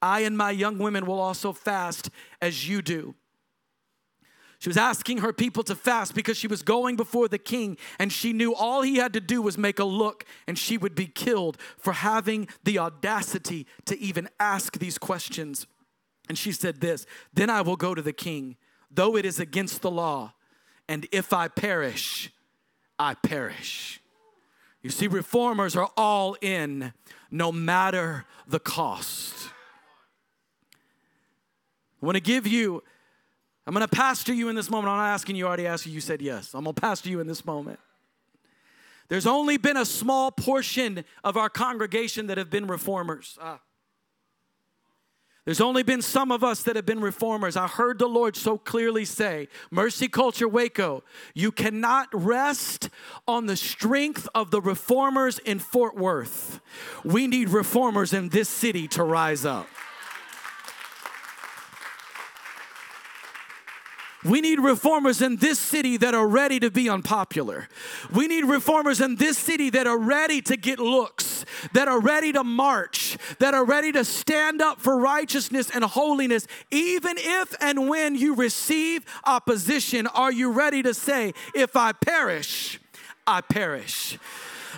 [0.00, 2.08] I and my young women will also fast
[2.40, 3.16] as you do.
[4.60, 8.12] She was asking her people to fast because she was going before the king, and
[8.12, 11.06] she knew all he had to do was make a look, and she would be
[11.06, 15.66] killed for having the audacity to even ask these questions.
[16.28, 18.56] And she said, This, then I will go to the king,
[18.88, 20.34] though it is against the law,
[20.88, 22.30] and if I perish,
[22.98, 24.00] I perish.
[24.82, 26.92] You see, reformers are all in
[27.30, 29.48] no matter the cost.
[32.02, 32.82] I want to give you,
[33.66, 34.90] I'm going to pastor you in this moment.
[34.90, 36.52] I'm not asking you, I already asked you, you said yes.
[36.52, 37.78] I'm going to pastor you in this moment.
[39.08, 43.38] There's only been a small portion of our congregation that have been reformers.
[43.40, 43.60] Ah.
[45.44, 47.54] There's only been some of us that have been reformers.
[47.56, 52.88] I heard the Lord so clearly say, Mercy Culture Waco, you cannot rest
[53.28, 56.60] on the strength of the reformers in Fort Worth.
[57.04, 59.66] We need reformers in this city to rise up.
[64.24, 67.68] We need reformers in this city that are ready to be unpopular.
[68.12, 71.44] We need reformers in this city that are ready to get looks,
[71.74, 76.46] that are ready to march, that are ready to stand up for righteousness and holiness,
[76.70, 80.06] even if and when you receive opposition.
[80.06, 82.80] Are you ready to say, If I perish,
[83.26, 84.18] I perish?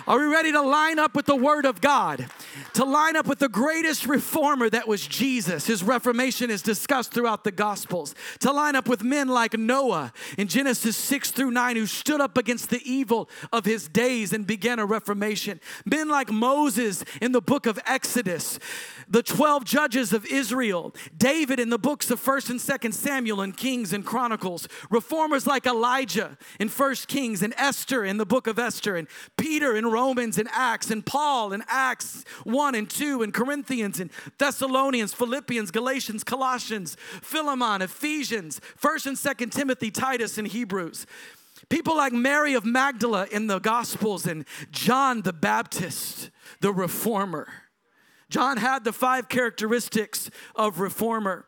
[0.07, 2.27] Are we ready to line up with the Word of God?
[2.75, 5.67] To line up with the greatest reformer that was Jesus.
[5.67, 8.15] His reformation is discussed throughout the Gospels.
[8.39, 12.37] To line up with men like Noah in Genesis 6 through 9, who stood up
[12.37, 15.59] against the evil of his days and began a reformation.
[15.85, 18.59] Men like Moses in the book of Exodus
[19.09, 23.55] the 12 judges of Israel, David in the books of 1st and 2nd Samuel and
[23.55, 28.59] Kings and Chronicles, reformers like Elijah in 1st Kings and Esther in the book of
[28.59, 33.33] Esther and Peter in Romans and Acts and Paul in Acts 1 and 2 and
[33.33, 41.05] Corinthians and Thessalonians, Philippians, Galatians, Colossians, Philemon, Ephesians, 1st and 2nd Timothy, Titus and Hebrews.
[41.69, 46.29] People like Mary of Magdala in the Gospels and John the Baptist,
[46.61, 47.47] the reformer.
[48.29, 51.45] John had the five characteristics of reformer.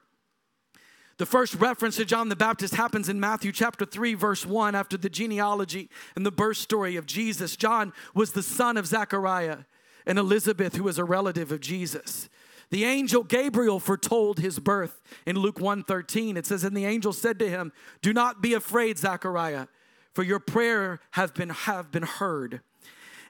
[1.18, 4.96] The first reference to John the Baptist happens in Matthew chapter 3, verse 1, after
[4.96, 7.58] the genealogy and the birth story of Jesus.
[7.58, 9.60] John was the son of Zechariah
[10.06, 12.30] and Elizabeth, who was a relative of Jesus.
[12.70, 16.38] The angel Gabriel foretold his birth in Luke 1:13.
[16.38, 19.68] It says, And the angel said to him, Do not be afraid, Zechariah,
[20.14, 22.62] for your prayer have been, have been heard.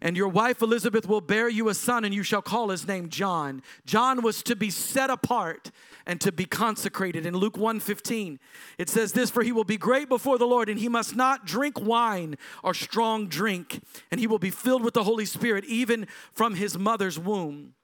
[0.02, 3.10] And your wife Elizabeth will bear you a son, and you shall call his name
[3.10, 3.62] John.
[3.86, 5.72] John was to be set apart
[6.06, 7.26] and to be consecrated.
[7.26, 8.39] In Luke 1:15,
[8.78, 11.45] it says this, for he will be great before the Lord, and he must not
[11.45, 16.08] drink wine or strong drink, and he will be filled with the Holy Spirit, even
[16.32, 17.76] from his mother's womb.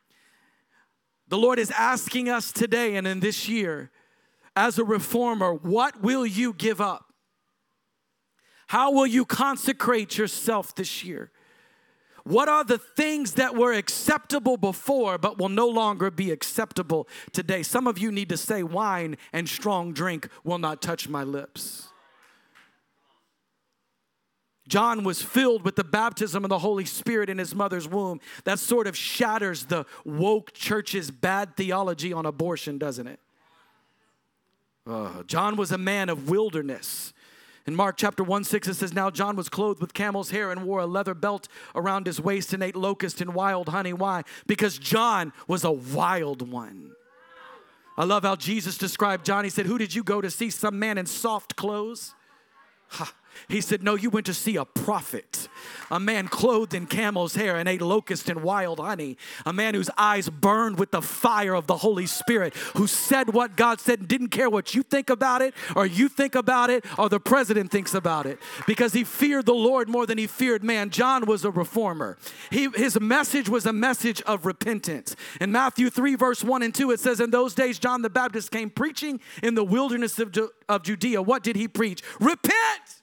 [1.27, 3.91] The Lord is asking us today and in this year,
[4.55, 7.13] as a reformer, what will you give up?
[8.67, 11.31] How will you consecrate yourself this year?
[12.25, 17.61] What are the things that were acceptable before but will no longer be acceptable today?
[17.61, 21.89] Some of you need to say, wine and strong drink will not touch my lips.
[24.67, 28.19] John was filled with the baptism of the Holy Spirit in his mother's womb.
[28.45, 33.19] That sort of shatters the woke church's bad theology on abortion, doesn't it?
[34.87, 37.13] Uh, John was a man of wilderness.
[37.67, 40.63] In Mark chapter 1 6, it says, Now John was clothed with camel's hair and
[40.65, 43.93] wore a leather belt around his waist and ate locust and wild honey.
[43.93, 44.23] Why?
[44.45, 46.91] Because John was a wild one.
[47.97, 49.45] I love how Jesus described John.
[49.45, 50.49] He said, Who did you go to see?
[50.49, 52.13] Some man in soft clothes?
[52.89, 53.11] Ha.
[53.47, 55.47] He said, No, you went to see a prophet,
[55.89, 59.89] a man clothed in camel's hair and ate locust and wild honey, a man whose
[59.97, 64.07] eyes burned with the fire of the Holy Spirit, who said what God said and
[64.07, 67.71] didn't care what you think about it, or you think about it, or the president
[67.71, 70.89] thinks about it, because he feared the Lord more than he feared man.
[70.89, 72.17] John was a reformer.
[72.51, 75.15] He, his message was a message of repentance.
[75.41, 78.51] In Matthew 3, verse 1 and 2, it says, In those days, John the Baptist
[78.51, 80.37] came preaching in the wilderness of,
[80.69, 81.21] of Judea.
[81.21, 82.01] What did he preach?
[82.19, 83.01] Repent!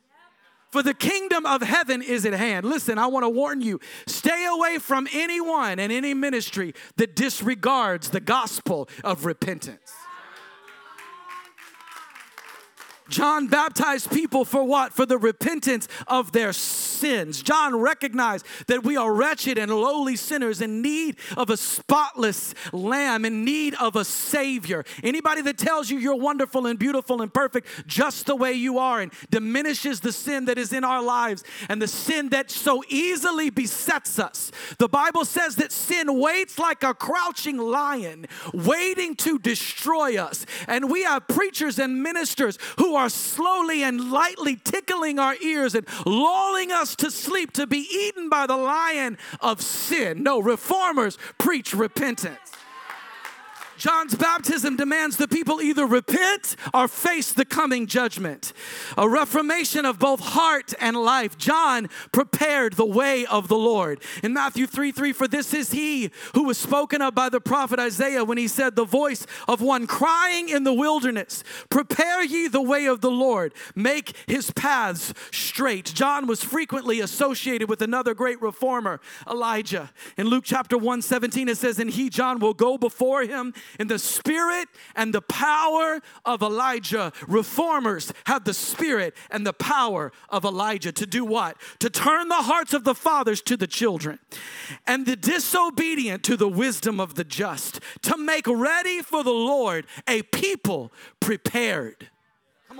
[0.73, 2.64] For the kingdom of heaven is at hand.
[2.66, 8.09] Listen, I want to warn you stay away from anyone and any ministry that disregards
[8.09, 9.93] the gospel of repentance.
[13.13, 14.93] John baptized people for what?
[14.93, 17.43] For the repentance of their sins.
[17.43, 23.25] John recognized that we are wretched and lowly sinners in need of a spotless lamb,
[23.25, 24.85] in need of a savior.
[25.03, 29.01] Anybody that tells you you're wonderful and beautiful and perfect just the way you are
[29.01, 33.51] and diminishes the sin that is in our lives and the sin that so easily
[33.51, 34.51] besets us.
[34.79, 40.47] The Bible says that sin waits like a crouching lion, waiting to destroy us.
[40.67, 45.86] And we have preachers and ministers who are slowly and lightly tickling our ears and
[46.07, 50.22] lulling us to sleep to be eaten by the lion of sin.
[50.22, 52.38] No, reformers preach repentance.
[53.83, 58.53] John's baptism demands the people either repent or face the coming judgment.
[58.97, 61.37] A reformation of both heart and life.
[61.37, 64.01] John prepared the way of the Lord.
[64.22, 67.80] In Matthew 3 3, for this is he who was spoken of by the prophet
[67.80, 72.62] Isaiah when he said, The voice of one crying in the wilderness, Prepare ye the
[72.62, 75.93] way of the Lord, make his paths straight.
[75.93, 79.91] John was frequently associated with another great reformer, Elijah.
[80.16, 83.89] In Luke chapter 1 17, it says, And he, John, will go before him in
[83.89, 87.12] the spirit and the power of Elijah.
[87.27, 91.57] Reformers have the spirit and the power of Elijah to do what?
[91.81, 94.18] To turn the hearts of the fathers to the children
[94.87, 99.87] and the disobedient to the wisdom of the just, to make ready for the Lord
[100.07, 102.09] a people prepared.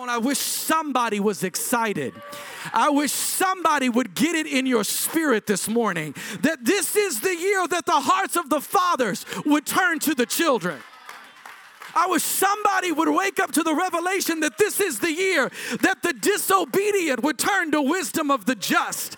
[0.03, 2.13] On, I wish somebody was excited.
[2.75, 7.33] I wish somebody would get it in your spirit this morning that this is the
[7.33, 10.81] year that the hearts of the fathers would turn to the children.
[11.95, 16.03] I wish somebody would wake up to the revelation that this is the year that
[16.03, 19.17] the disobedient would turn to wisdom of the just.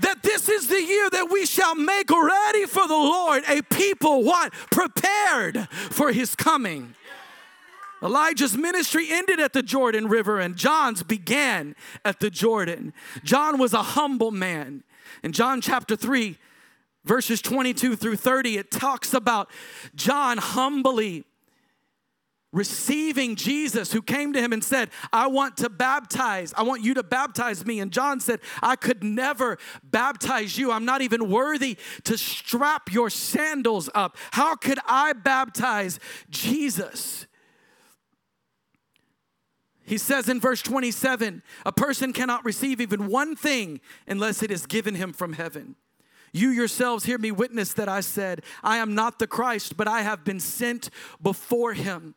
[0.00, 4.24] That this is the year that we shall make ready for the Lord a people
[4.24, 4.52] what?
[4.72, 6.96] Prepared for his coming.
[8.02, 11.74] Elijah's ministry ended at the Jordan River and John's began
[12.04, 12.92] at the Jordan.
[13.24, 14.84] John was a humble man.
[15.22, 16.36] In John chapter 3,
[17.04, 19.50] verses 22 through 30, it talks about
[19.94, 21.24] John humbly
[22.52, 26.54] receiving Jesus who came to him and said, I want to baptize.
[26.56, 27.80] I want you to baptize me.
[27.80, 30.72] And John said, I could never baptize you.
[30.72, 34.16] I'm not even worthy to strap your sandals up.
[34.30, 37.25] How could I baptize Jesus?
[39.86, 44.66] He says in verse 27 a person cannot receive even one thing unless it is
[44.66, 45.76] given him from heaven.
[46.32, 50.02] You yourselves hear me witness that I said, I am not the Christ, but I
[50.02, 50.90] have been sent
[51.22, 52.14] before him.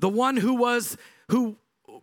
[0.00, 0.96] The one who was,
[1.28, 1.58] who,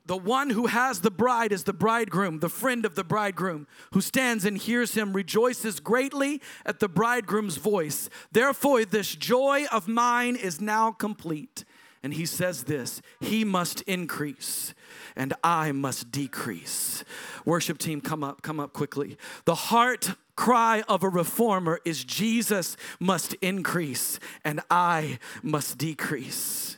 [0.06, 4.02] the one who has the bride is the bridegroom, the friend of the bridegroom, who
[4.02, 8.10] stands and hears him, rejoices greatly at the bridegroom's voice.
[8.32, 11.66] Therefore, this joy of mine is now complete.
[12.04, 14.74] And he says this He must increase
[15.16, 17.04] and I must decrease.
[17.46, 19.18] Worship team, come up, come up quickly.
[19.46, 26.78] The heart cry of a reformer is Jesus must increase and I must decrease.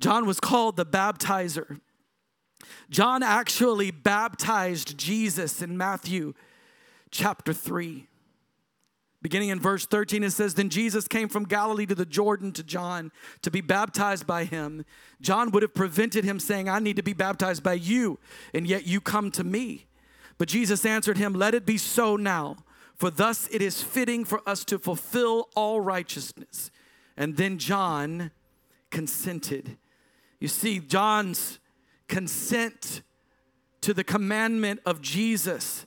[0.00, 1.80] John was called the baptizer.
[2.88, 6.34] John actually baptized Jesus in Matthew
[7.10, 8.08] chapter 3.
[9.22, 12.62] Beginning in verse 13, it says, Then Jesus came from Galilee to the Jordan to
[12.62, 13.12] John
[13.42, 14.84] to be baptized by him.
[15.20, 18.18] John would have prevented him, saying, I need to be baptized by you,
[18.54, 19.86] and yet you come to me.
[20.38, 22.64] But Jesus answered him, Let it be so now,
[22.94, 26.70] for thus it is fitting for us to fulfill all righteousness.
[27.14, 28.30] And then John
[28.90, 29.76] consented.
[30.38, 31.58] You see, John's
[32.08, 33.02] consent
[33.82, 35.86] to the commandment of Jesus,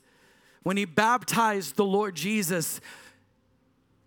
[0.62, 2.80] when he baptized the Lord Jesus,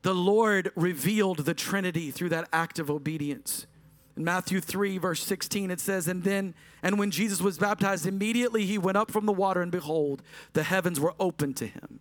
[0.08, 3.68] the Lord revealed the Trinity through that act of obedience.
[4.16, 8.66] In Matthew 3, verse 16, it says, And then, and when Jesus was baptized, immediately
[8.66, 10.22] he went up from the water, and behold,
[10.54, 12.00] the heavens were opened to him.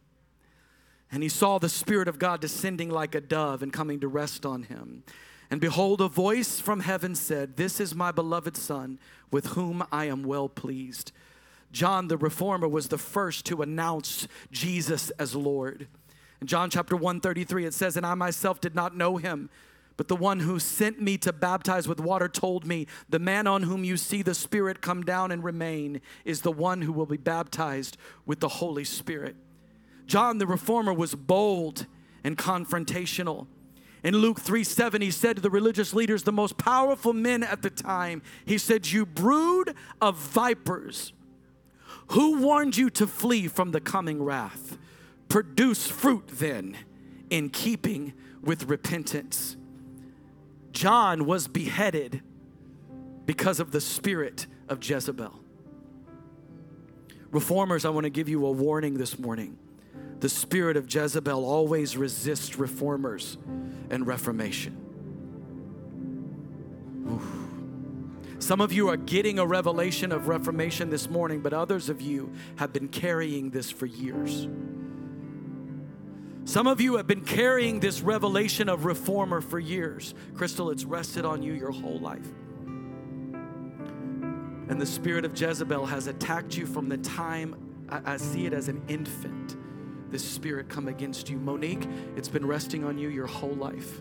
[1.11, 4.46] And he saw the Spirit of God descending like a dove and coming to rest
[4.46, 5.02] on him.
[5.50, 9.00] And behold, a voice from heaven said, This is my beloved Son,
[9.32, 11.11] with whom I am well pleased.
[11.72, 15.88] John the Reformer was the first to announce Jesus as Lord.
[16.41, 19.49] In John chapter 133, it says, And I myself did not know him,
[19.97, 23.62] but the one who sent me to baptize with water told me, The man on
[23.62, 27.16] whom you see the Spirit come down and remain is the one who will be
[27.16, 29.37] baptized with the Holy Spirit.
[30.07, 31.87] John the Reformer was bold
[32.22, 33.47] and confrontational.
[34.05, 37.62] In Luke 3 7, he said to the religious leaders, the most powerful men at
[37.62, 41.12] the time, he said, You brood of vipers,
[42.09, 44.78] who warned you to flee from the coming wrath?
[45.28, 46.76] Produce fruit then
[47.30, 48.12] in keeping
[48.42, 49.56] with repentance.
[50.72, 52.22] John was beheaded
[53.24, 55.40] because of the spirit of Jezebel.
[57.30, 59.58] Reformers, I want to give you a warning this morning.
[60.20, 63.36] The spirit of Jezebel always resists reformers
[63.90, 64.76] and reformation.
[67.10, 68.42] Oof.
[68.42, 72.32] Some of you are getting a revelation of reformation this morning, but others of you
[72.56, 74.46] have been carrying this for years.
[76.47, 80.14] Some of you have been carrying this revelation of reformer for years.
[80.34, 82.28] Crystal, it's rested on you your whole life.
[84.68, 87.57] And the spirit of Jezebel has attacked you from the time
[87.88, 89.57] I, I see it as an infant.
[90.12, 91.36] This spirit come against you.
[91.36, 94.01] Monique, it's been resting on you your whole life.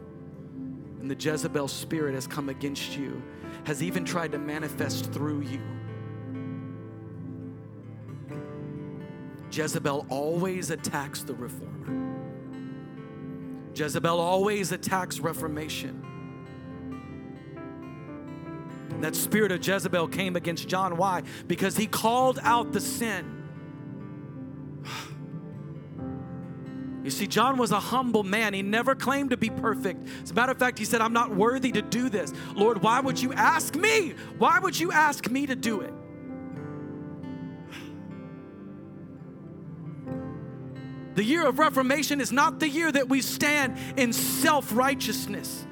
[1.00, 3.24] And the Jezebel spirit has come against you,
[3.64, 5.62] has even tried to manifest through you.
[9.52, 12.05] Jezebel always attacks the reformer.
[13.76, 16.02] Jezebel always attacks reformation.
[19.02, 20.98] That spirit of Jezebel came against John.
[20.98, 21.24] Why?
[21.48, 23.44] Because he called out the sin.
[27.04, 28.56] You see, John was a humble man.
[28.56, 30.08] He never claimed to be perfect.
[30.24, 32.34] As a matter of fact, he said, I'm not worthy to do this.
[32.56, 34.16] Lord, why would you ask me?
[34.40, 35.94] Why would you ask me to do it?
[41.16, 45.66] The year of Reformation is not the year that we stand in self righteousness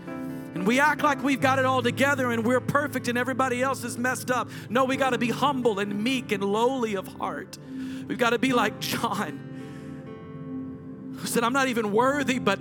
[0.56, 3.84] and we act like we've got it all together and we're perfect and everybody else
[3.84, 4.50] is messed up.
[4.70, 7.58] No, we got to be humble and meek and lowly of heart.
[8.08, 9.50] We've got to be like John,
[11.18, 12.60] who said, I'm not even worthy, but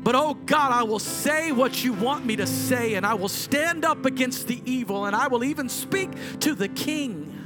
[0.00, 3.28] but oh God, I will say what you want me to say, and I will
[3.28, 6.10] stand up against the evil, and I will even speak
[6.40, 7.37] to the king.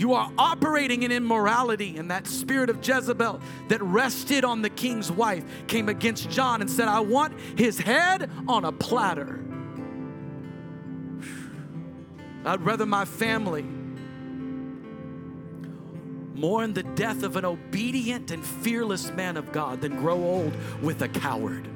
[0.00, 3.38] You are operating in immorality, and that spirit of Jezebel
[3.68, 8.30] that rested on the king's wife came against John and said, I want his head
[8.48, 9.44] on a platter.
[12.46, 13.60] I'd rather my family
[16.34, 21.02] mourn the death of an obedient and fearless man of God than grow old with
[21.02, 21.68] a coward.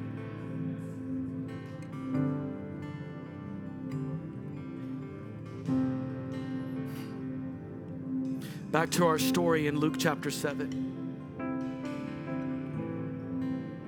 [8.75, 11.31] Back to our story in Luke chapter 7.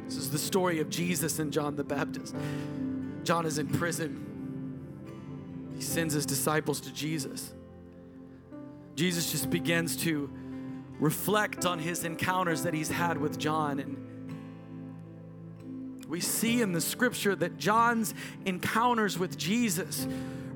[0.06, 2.34] This is the story of Jesus and John the Baptist.
[3.26, 4.24] John is in prison.
[5.76, 7.54] He sends his disciples to Jesus.
[8.96, 10.30] Jesus just begins to
[11.02, 13.98] reflect on his encounters that he's had with John and
[16.08, 18.14] We see in the scripture that John's
[18.46, 20.08] encounters with Jesus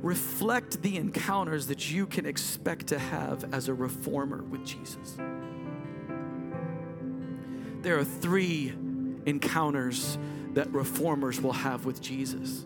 [0.01, 5.17] reflect the encounters that you can expect to have as a reformer with Jesus.
[7.81, 8.73] There are three
[9.25, 10.17] encounters
[10.53, 12.65] that reformers will have with Jesus.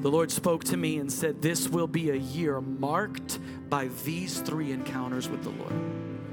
[0.00, 4.40] The Lord spoke to me and said, This will be a year marked by these
[4.40, 5.72] three encounters with the Lord.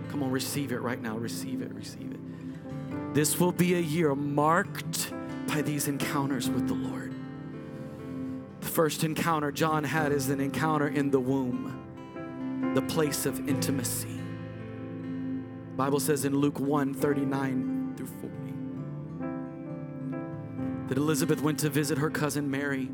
[0.09, 1.17] Come on, receive it right now.
[1.17, 3.13] Receive it, receive it.
[3.13, 5.11] This will be a year marked
[5.47, 7.04] by these encounters with the Lord.
[8.75, 14.19] The first encounter John had is an encounter in the womb, the place of intimacy.
[15.77, 18.29] Bible says in Luke 1 39 through 40
[20.89, 22.89] that Elizabeth went to visit her cousin Mary.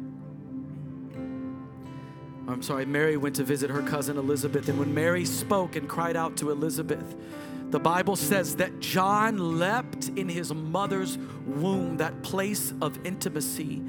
[2.48, 4.70] I'm sorry, Mary went to visit her cousin Elizabeth.
[4.70, 7.16] And when Mary spoke and cried out to Elizabeth,
[7.72, 11.18] the Bible says that John leapt in his mother's
[11.48, 13.82] womb, that place of intimacy.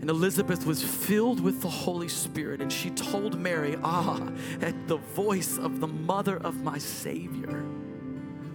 [0.00, 4.28] And Elizabeth was filled with the Holy Spirit, and she told Mary, Ah,
[4.60, 7.64] at the voice of the mother of my Savior,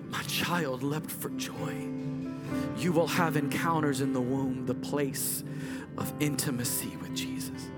[0.10, 1.89] my child leapt for joy.
[2.78, 5.44] You will have encounters in the womb, the place
[5.98, 7.70] of intimacy with Jesus.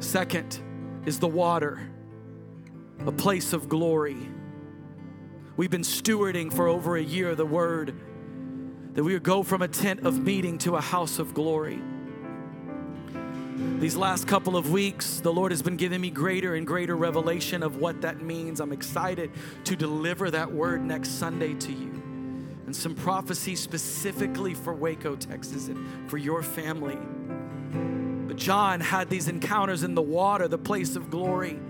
[0.00, 0.58] Second
[1.06, 1.80] is the water,
[3.06, 4.16] a place of glory.
[5.56, 7.94] We've been stewarding for over a year the word
[8.98, 11.80] that we would go from a tent of meeting to a house of glory.
[13.78, 17.62] These last couple of weeks, the Lord has been giving me greater and greater revelation
[17.62, 18.58] of what that means.
[18.58, 19.30] I'm excited
[19.66, 21.92] to deliver that word next Sunday to you.
[22.66, 26.98] And some prophecy specifically for Waco, Texas, and for your family.
[28.26, 31.60] But John had these encounters in the water, the place of glory.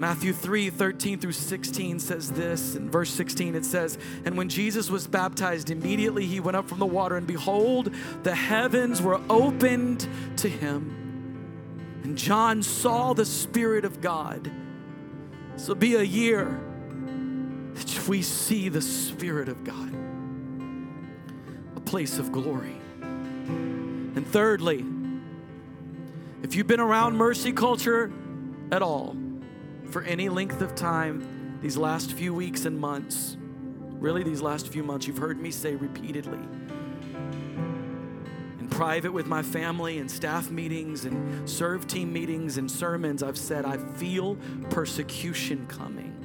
[0.00, 2.74] Matthew 3 13 through 16 says this.
[2.74, 6.78] In verse 16, it says, And when Jesus was baptized, immediately he went up from
[6.78, 12.00] the water, and behold, the heavens were opened to him.
[12.02, 14.50] And John saw the Spirit of God.
[15.56, 16.58] So be a year
[17.74, 19.94] that we see the Spirit of God,
[21.76, 22.80] a place of glory.
[23.02, 24.82] And thirdly,
[26.42, 28.10] if you've been around mercy culture
[28.72, 29.14] at all
[29.90, 33.36] for any length of time these last few weeks and months,
[33.98, 36.38] really these last few months, you've heard me say repeatedly
[38.60, 43.38] in private with my family and staff meetings and serve team meetings and sermons, I've
[43.38, 44.36] said, I feel
[44.68, 46.16] persecution coming.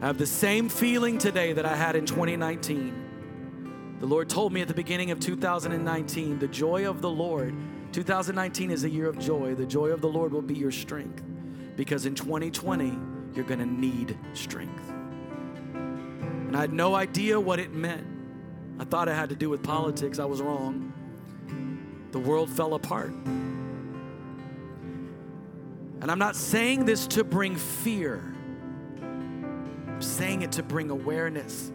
[0.00, 3.96] I have the same feeling today that I had in 2019.
[4.00, 7.52] The Lord told me at the beginning of 2019, the joy of the Lord,
[7.92, 9.54] 2019 is a year of joy.
[9.54, 11.22] The joy of the Lord will be your strength
[11.76, 12.98] because in 2020,
[13.34, 14.90] you're going to need strength.
[14.90, 18.06] And I had no idea what it meant.
[18.78, 20.18] I thought it had to do with politics.
[20.18, 20.92] I was wrong.
[22.12, 23.12] The world fell apart.
[26.00, 28.22] And I'm not saying this to bring fear,
[29.00, 31.72] I'm saying it to bring awareness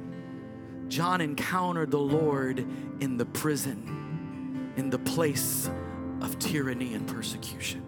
[0.94, 2.60] John encountered the Lord
[3.00, 5.68] in the prison, in the place
[6.24, 7.84] of tyranny and persecution.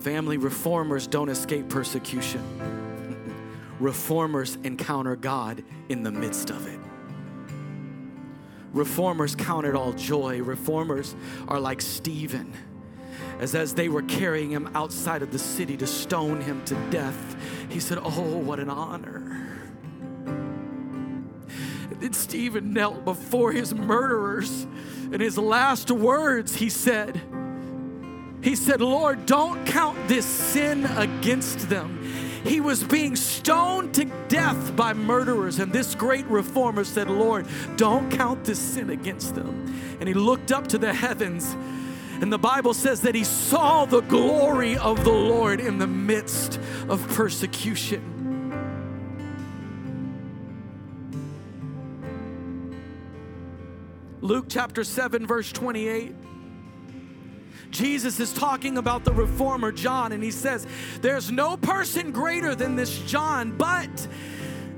[0.00, 2.42] Family reformers don't escape persecution.
[3.80, 6.80] reformers encounter God in the midst of it.
[8.72, 10.42] Reformers count it all joy.
[10.42, 11.14] Reformers
[11.48, 12.52] are like Stephen,
[13.38, 17.36] as as they were carrying him outside of the city to stone him to death,
[17.68, 19.55] he said, Oh, what an honor
[22.14, 24.66] Stephen knelt before his murderers.
[25.12, 27.20] And his last words, he said,
[28.42, 32.02] he said, Lord, don't count this sin against them.
[32.44, 35.58] He was being stoned to death by murderers.
[35.58, 37.46] And this great reformer said, Lord,
[37.76, 39.74] don't count this sin against them.
[39.98, 41.56] And he looked up to the heavens.
[42.22, 46.60] And the Bible says that he saw the glory of the Lord in the midst
[46.88, 48.15] of persecution.
[54.26, 56.12] Luke chapter 7, verse 28.
[57.70, 60.66] Jesus is talking about the reformer John, and he says,
[61.00, 64.08] There's no person greater than this John, but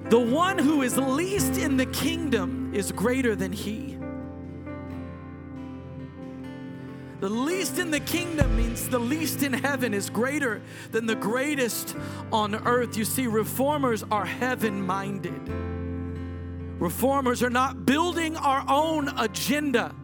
[0.05, 3.97] the one who is least in the kingdom is greater than he.
[7.21, 10.61] The least in the kingdom means the least in heaven is greater
[10.93, 11.97] than the greatest
[12.31, 12.99] on earth.
[12.99, 15.78] You see, reformers are heaven minded.
[16.79, 19.95] Reformers are not building our own agenda,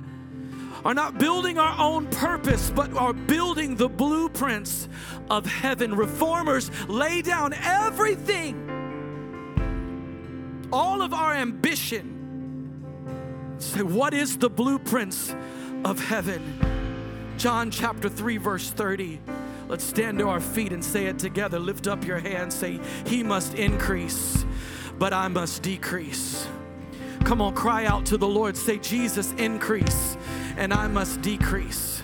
[0.84, 4.88] are not building our own purpose, but are building the blueprints
[5.30, 5.94] of heaven.
[5.94, 8.70] Reformers lay down everything
[10.72, 12.10] all of our ambition.
[13.58, 15.34] Say, what is the blueprints
[15.84, 16.60] of heaven?
[17.38, 19.20] John chapter 3, verse 30.
[19.68, 21.58] Let's stand to our feet and say it together.
[21.58, 22.54] Lift up your hands.
[22.54, 24.44] Say, He must increase,
[24.98, 26.46] but I must decrease.
[27.24, 28.56] Come on, cry out to the Lord.
[28.56, 30.16] Say, Jesus, increase,
[30.58, 32.02] and I must decrease.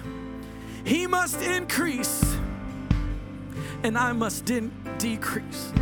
[0.85, 2.25] He must increase,
[3.83, 5.73] and I must de- decrease.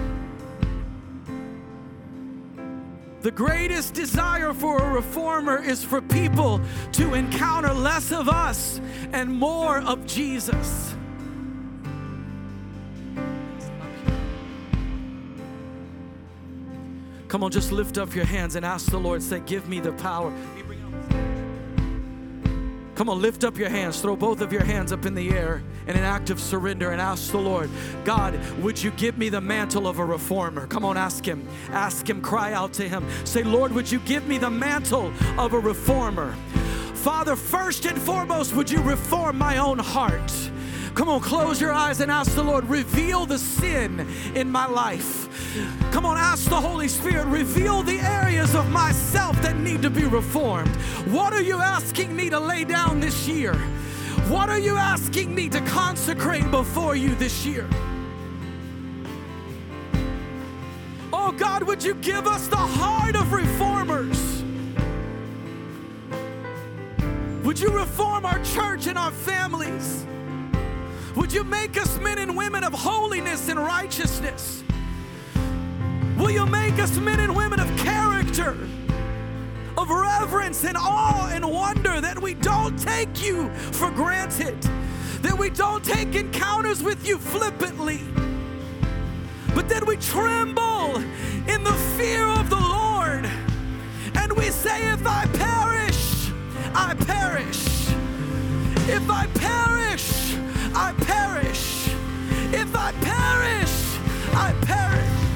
[3.20, 6.61] The greatest desire for a reformer is for people
[6.93, 8.80] to encounter less of us
[9.12, 10.95] and more of Jesus.
[17.29, 19.93] Come on, just lift up your hands and ask the Lord, say, Give me the
[19.93, 20.33] power.
[22.95, 24.01] Come on, lift up your hands.
[24.01, 27.01] Throw both of your hands up in the air in an act of surrender and
[27.01, 27.70] ask the Lord,
[28.05, 30.66] God, would you give me the mantle of a reformer?
[30.66, 31.47] Come on, ask Him.
[31.70, 33.07] Ask Him, cry out to Him.
[33.24, 36.33] Say, Lord, would you give me the mantle of a reformer?
[36.95, 40.33] Father, first and foremost, would you reform my own heart?
[40.95, 45.28] Come on, close your eyes and ask the Lord, reveal the sin in my life.
[45.90, 50.05] Come on, ask the Holy Spirit, reveal the areas of myself that need to be
[50.05, 50.74] reformed.
[51.07, 53.55] What are you asking me to lay down this year?
[54.28, 57.66] What are you asking me to consecrate before you this year?
[61.12, 64.44] Oh God, would you give us the heart of reformers?
[67.42, 70.05] Would you reform our church and our families?
[71.16, 74.62] Would you make us men and women of holiness and righteousness?
[76.18, 78.56] Will you make us men and women of character,
[79.76, 84.60] of reverence and awe and wonder that we don't take you for granted,
[85.22, 88.00] that we don't take encounters with you flippantly,
[89.54, 90.96] but that we tremble
[91.46, 93.24] in the fear of the Lord
[94.16, 96.30] and we say, If I perish,
[96.74, 97.88] I perish.
[98.90, 100.34] If I perish,
[100.74, 101.88] I perish.
[102.52, 105.28] If I perish, I perish.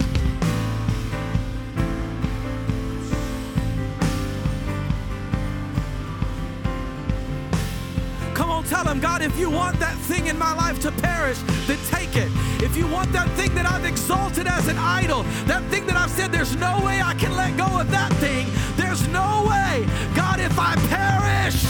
[8.62, 11.78] On, tell him, God, if you want that thing in my life to perish, then
[11.88, 12.30] take it.
[12.62, 16.10] If you want that thing that I've exalted as an idol, that thing that I've
[16.10, 18.46] said, there's no way I can let go of that thing,
[18.76, 19.86] there's no way.
[20.14, 21.64] God, if I perish,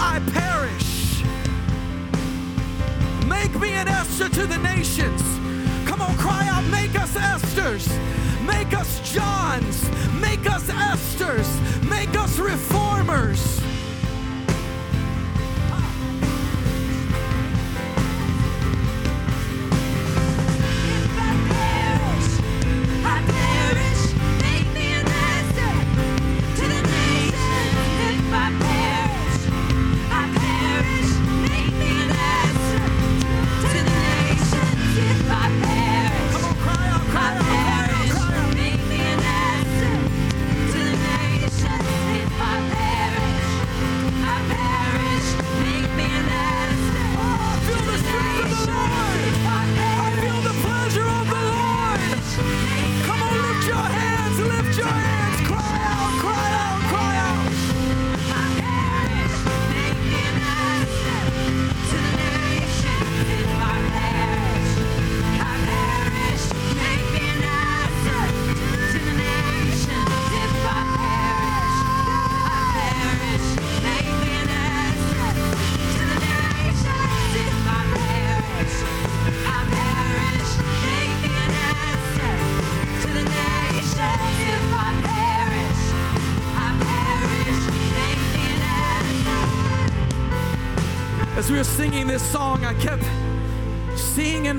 [0.00, 1.22] I perish.
[3.26, 5.22] Make me an Esther to the nations.
[5.88, 7.88] Come on, cry out, make us Esthers.
[8.46, 9.88] Make us Johns.
[10.20, 11.88] Make us Esthers.
[11.88, 13.57] Make us reformers.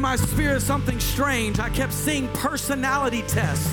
[0.10, 1.60] My spirit something strange.
[1.60, 3.68] I kept seeing personality tests,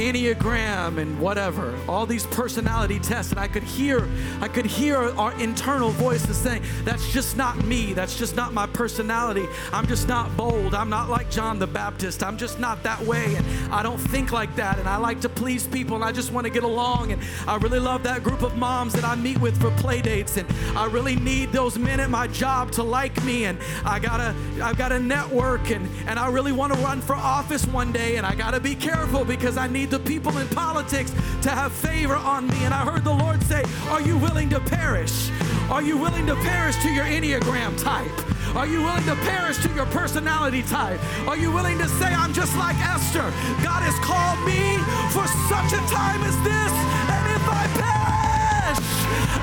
[0.00, 4.08] Enneagram and whatever, all these personality tests, and I could hear,
[4.40, 7.92] I could hear our internal voices saying, "That's just not me.
[7.92, 9.46] That's just not my personality.
[9.72, 10.74] I'm just not bold.
[10.74, 12.22] I'm not like John the Baptist.
[12.22, 14.78] I'm just not that way, and I don't think like that.
[14.78, 17.12] And I like to please people, and I just want to get along.
[17.12, 20.38] And I really love that group of moms that I meet with for play dates,
[20.38, 23.44] and I really need those men at my job to like me.
[23.44, 27.14] And I gotta, I've got to network, and and I really want to run for
[27.14, 31.12] office one day, and I gotta be careful because I need the people in politics
[31.42, 32.64] to have favor on me.
[32.64, 35.30] And I heard the Lord say, Are you willing to perish?
[35.68, 38.10] Are you willing to perish to your Enneagram type?
[38.56, 41.00] Are you willing to perish to your personality type?
[41.28, 43.30] Are you willing to say, I'm just like Esther?
[43.62, 44.78] God has called me
[45.14, 46.72] for such a time as this,
[47.10, 48.82] and if I perish,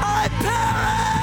[0.04, 1.17] I perish.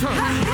[0.00, 0.45] The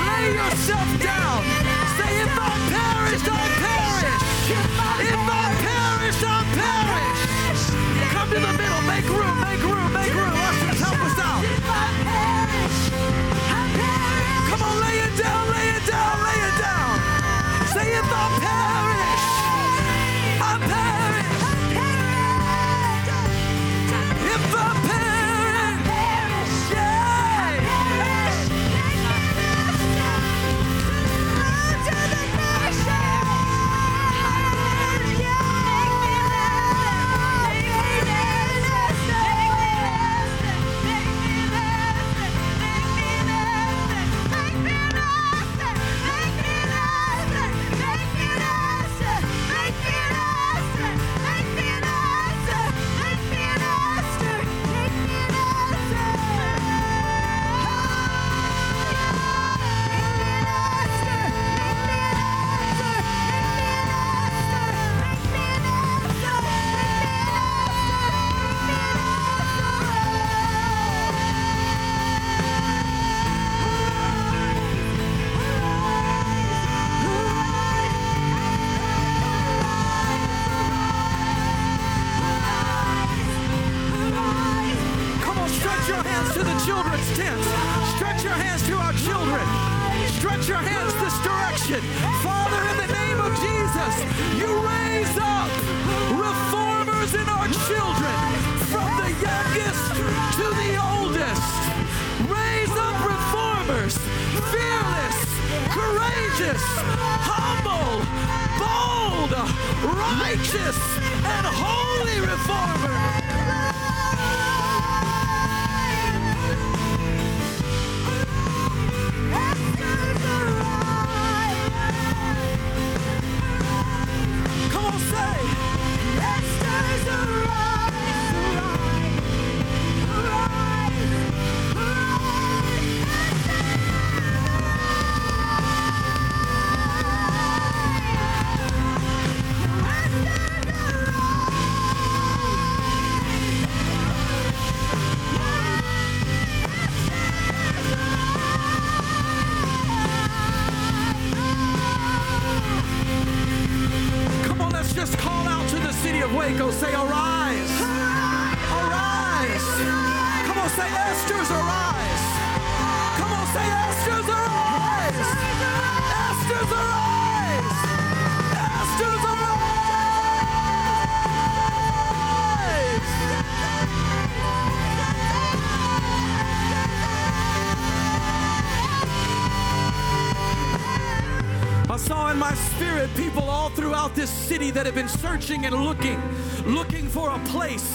[184.52, 186.20] city that have been searching and looking,
[186.66, 187.90] looking for a place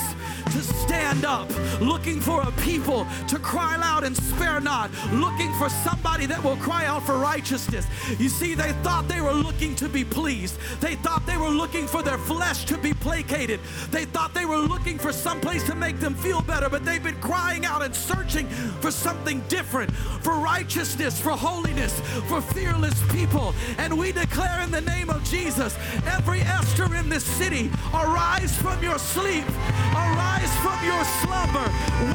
[0.45, 1.47] to stand up,
[1.79, 5.69] looking for a people to cry loud and spare not, looking for
[6.17, 7.85] somebody that will cry out for righteousness.
[8.17, 10.57] You see, they thought they were looking to be pleased.
[10.81, 13.59] They thought they were looking for their flesh to be placated.
[13.91, 17.03] They thought they were looking for some place to make them feel better, but they've
[17.03, 18.47] been crying out and searching
[18.81, 19.91] for something different,
[20.23, 23.53] for righteousness, for holiness, for fearless people.
[23.77, 25.77] And we declare in the name of Jesus,
[26.07, 29.45] every Esther in this city, arise from your sleep,
[29.93, 31.67] arise from your slumber.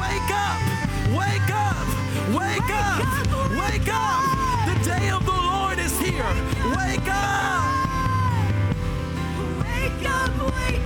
[0.02, 0.58] Wake up,
[1.14, 1.71] wake up,
[2.36, 3.00] wake up,
[3.50, 4.22] wake up.
[4.68, 6.32] The day of the Lord is here.
[6.76, 7.62] Wake up.
[9.60, 10.81] Wake up, wake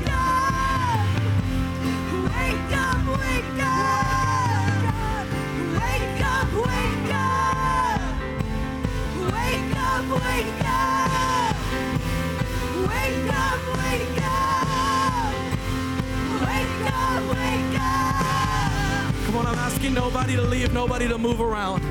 [19.45, 21.83] I'm asking nobody to leave, nobody to move around.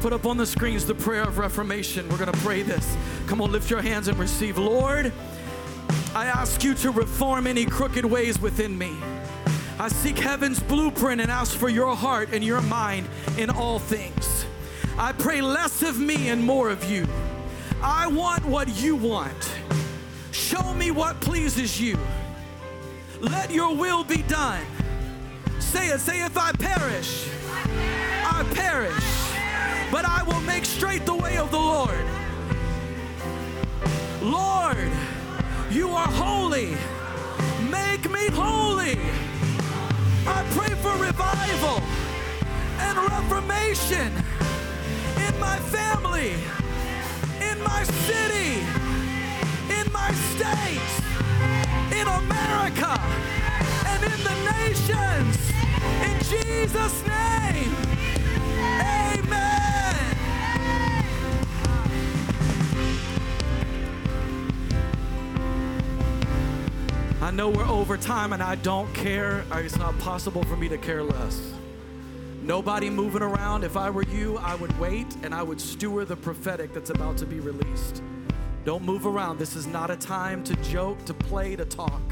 [0.00, 2.08] Put up on the screens the prayer of reformation.
[2.08, 2.96] We're going to pray this.
[3.26, 4.56] Come on, lift your hands and receive.
[4.56, 5.12] Lord,
[6.14, 8.96] I ask you to reform any crooked ways within me.
[9.78, 13.06] I seek heaven's blueprint and ask for your heart and your mind
[13.36, 14.46] in all things.
[14.98, 17.06] I pray less of me and more of you.
[17.82, 19.54] I want what you want.
[20.32, 21.98] Show me what pleases you.
[23.20, 24.64] Let your will be done.
[25.62, 27.28] Say it, say, if I perish,
[28.24, 29.04] I perish,
[29.90, 32.04] but I will make straight the way of the Lord.
[34.20, 34.92] Lord,
[35.70, 36.76] you are holy.
[37.70, 38.98] Make me holy.
[40.26, 41.80] I pray for revival
[42.78, 44.12] and reformation
[45.26, 46.34] in my family,
[47.40, 48.60] in my city,
[49.78, 50.92] in my state,
[51.98, 53.00] in America,
[54.02, 55.52] and in the nations.
[56.02, 57.74] In Jesus' name,
[58.80, 60.16] amen.
[67.20, 69.44] I know we're over time and I don't care.
[69.52, 71.52] It's not possible for me to care less.
[72.42, 73.62] Nobody moving around.
[73.62, 77.16] If I were you, I would wait and I would steward the prophetic that's about
[77.18, 78.02] to be released.
[78.64, 79.38] Don't move around.
[79.38, 82.02] This is not a time to joke, to play, to talk.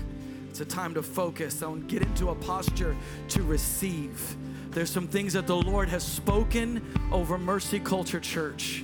[0.50, 2.96] It's a time to focus on get into a posture
[3.28, 4.36] to receive.
[4.72, 8.82] There's some things that the Lord has spoken over Mercy Culture Church.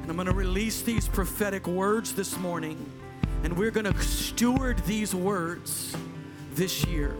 [0.00, 2.90] And I'm going to release these prophetic words this morning.
[3.44, 5.94] And we're going to steward these words
[6.54, 7.14] this year.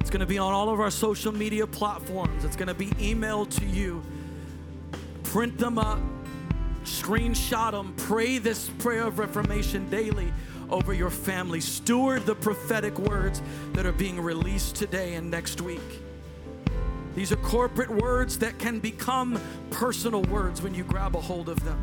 [0.00, 2.42] It's going to be on all of our social media platforms.
[2.42, 4.02] It's going to be emailed to you.
[5.24, 6.00] Print them up,
[6.84, 10.32] screenshot them, pray this prayer of reformation daily
[10.72, 11.60] over your family.
[11.60, 13.42] Steward the prophetic words
[13.74, 15.80] that are being released today and next week.
[17.14, 19.38] These are corporate words that can become
[19.70, 21.78] personal words when you grab a hold of them.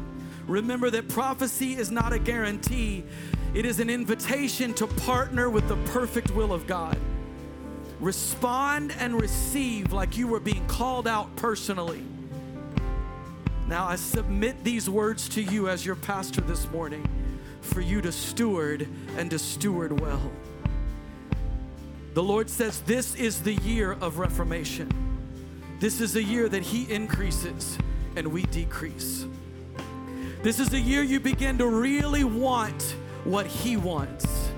[0.47, 3.03] Remember that prophecy is not a guarantee,
[3.53, 6.97] it is an invitation to partner with the perfect will of God.
[7.99, 12.03] Respond and receive like you were being called out personally.
[13.67, 17.07] Now, I submit these words to you as your pastor this morning
[17.69, 18.87] for you to steward
[19.17, 20.31] and to steward well.
[22.13, 24.89] The Lord says this is the year of reformation.
[25.79, 27.77] This is a year that He increases
[28.15, 29.25] and we decrease.
[30.41, 34.49] This is a year you begin to really want what He wants.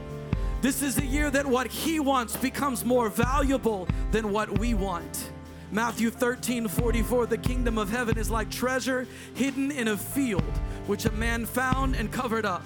[0.61, 5.31] This is a year that what He wants becomes more valuable than what we want.
[5.71, 10.43] Matthew 13, 44, the kingdom of heaven is like treasure hidden in a field,
[10.85, 12.63] which a man found and covered up.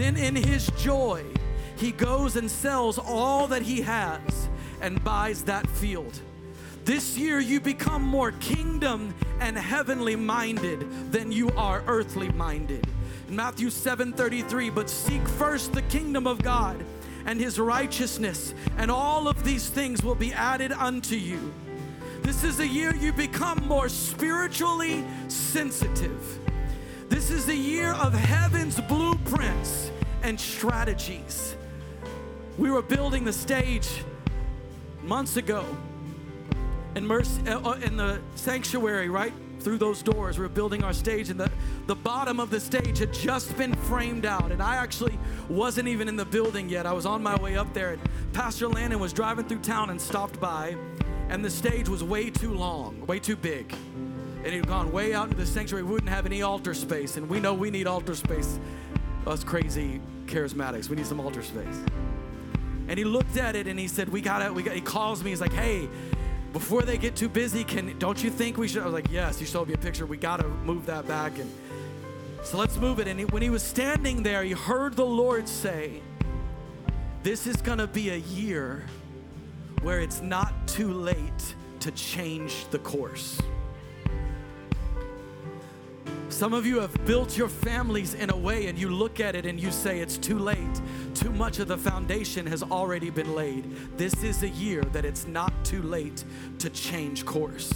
[0.00, 1.22] Then in his joy,
[1.76, 4.48] he goes and sells all that he has
[4.80, 6.18] and buys that field.
[6.86, 12.86] This year, you become more kingdom and heavenly minded than you are earthly minded.
[13.28, 16.82] In Matthew 7 33, but seek first the kingdom of God
[17.26, 21.52] and his righteousness, and all of these things will be added unto you.
[22.22, 26.38] This is a year you become more spiritually sensitive.
[27.10, 29.89] This is a year of heaven's blueprints
[30.22, 31.56] and strategies.
[32.58, 33.88] We were building the stage
[35.02, 35.64] months ago
[36.94, 37.22] in, uh,
[37.64, 39.32] uh, in the sanctuary, right?
[39.60, 41.50] Through those doors, we were building our stage, and the,
[41.86, 44.52] the bottom of the stage had just been framed out.
[44.52, 45.18] And I actually
[45.48, 46.86] wasn't even in the building yet.
[46.86, 48.02] I was on my way up there, and
[48.32, 50.76] Pastor Landon was driving through town and stopped by,
[51.28, 53.74] and the stage was way too long, way too big.
[54.42, 55.82] And he'd gone way out into the sanctuary.
[55.82, 58.58] We wouldn't have any altar space, and we know we need altar space.
[59.26, 61.80] Us crazy charismatics, we need some altar space.
[62.88, 65.30] And he looked at it and he said, "We gotta, We got." He calls me.
[65.30, 65.88] He's like, "Hey,
[66.52, 69.38] before they get too busy, can don't you think we should?" I was like, "Yes."
[69.38, 70.06] He showed me a picture.
[70.06, 71.48] We got to move that back, and
[72.42, 73.06] so let's move it.
[73.06, 76.00] And he, when he was standing there, he heard the Lord say,
[77.22, 78.84] "This is gonna be a year
[79.82, 83.38] where it's not too late to change the course."
[86.30, 89.44] Some of you have built your families in a way and you look at it
[89.44, 90.80] and you say it's too late.
[91.12, 93.98] Too much of the foundation has already been laid.
[93.98, 96.24] This is a year that it's not too late
[96.60, 97.72] to change course.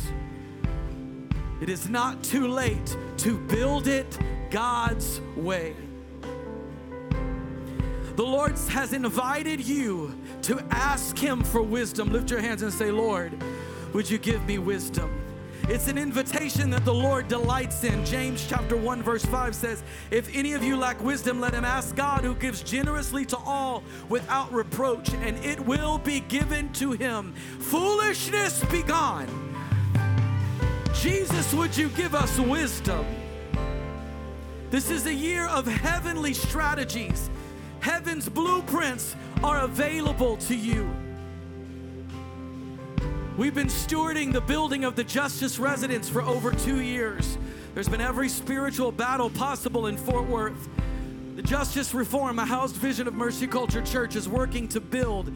[1.60, 4.18] It is not too late to build it
[4.50, 5.74] God's way.
[8.14, 12.12] The Lord has invited you to ask Him for wisdom.
[12.12, 13.32] Lift your hands and say, Lord,
[13.92, 15.23] would you give me wisdom?
[15.66, 18.04] It's an invitation that the Lord delights in.
[18.04, 21.96] James chapter 1 verse 5 says, "If any of you lack wisdom, let him ask
[21.96, 27.34] God who gives generously to all without reproach, and it will be given to him."
[27.60, 29.26] Foolishness be gone.
[30.92, 33.06] Jesus, would you give us wisdom?
[34.70, 37.30] This is a year of heavenly strategies.
[37.80, 40.90] Heaven's blueprints are available to you.
[43.36, 47.36] We've been stewarding the building of the Justice Residence for over two years.
[47.74, 50.68] There's been every spiritual battle possible in Fort Worth.
[51.34, 55.32] The Justice Reform, a housed vision of Mercy Culture Church, is working to build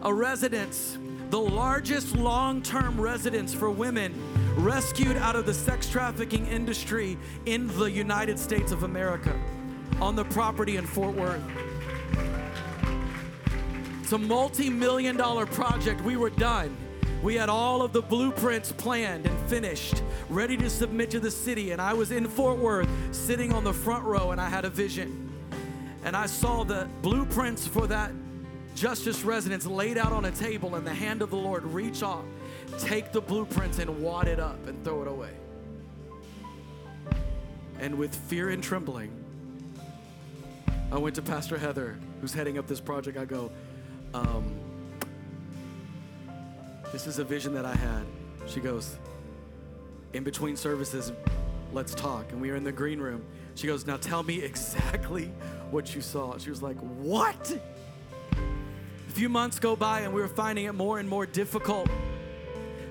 [0.00, 0.96] a residence,
[1.28, 4.14] the largest long term residence for women
[4.56, 9.38] rescued out of the sex trafficking industry in the United States of America
[10.00, 11.42] on the property in Fort Worth.
[14.00, 16.00] It's a multi million dollar project.
[16.00, 16.74] We were done.
[17.22, 21.70] We had all of the blueprints planned and finished, ready to submit to the city.
[21.70, 24.70] And I was in Fort Worth sitting on the front row and I had a
[24.70, 25.32] vision.
[26.04, 28.12] And I saw the blueprints for that
[28.74, 32.24] justice residence laid out on a table, and the hand of the Lord reach off,
[32.78, 35.30] take the blueprints and wad it up and throw it away.
[37.78, 39.12] And with fear and trembling,
[40.90, 43.16] I went to Pastor Heather, who's heading up this project.
[43.16, 43.50] I go,
[44.14, 44.54] um,
[46.92, 48.04] This is a vision that I had.
[48.46, 48.96] She goes,
[50.12, 51.10] In between services,
[51.72, 52.30] let's talk.
[52.32, 53.24] And we were in the green room.
[53.54, 55.32] She goes, Now tell me exactly
[55.70, 56.36] what you saw.
[56.36, 57.58] She was like, What?
[58.32, 61.88] A few months go by, and we were finding it more and more difficult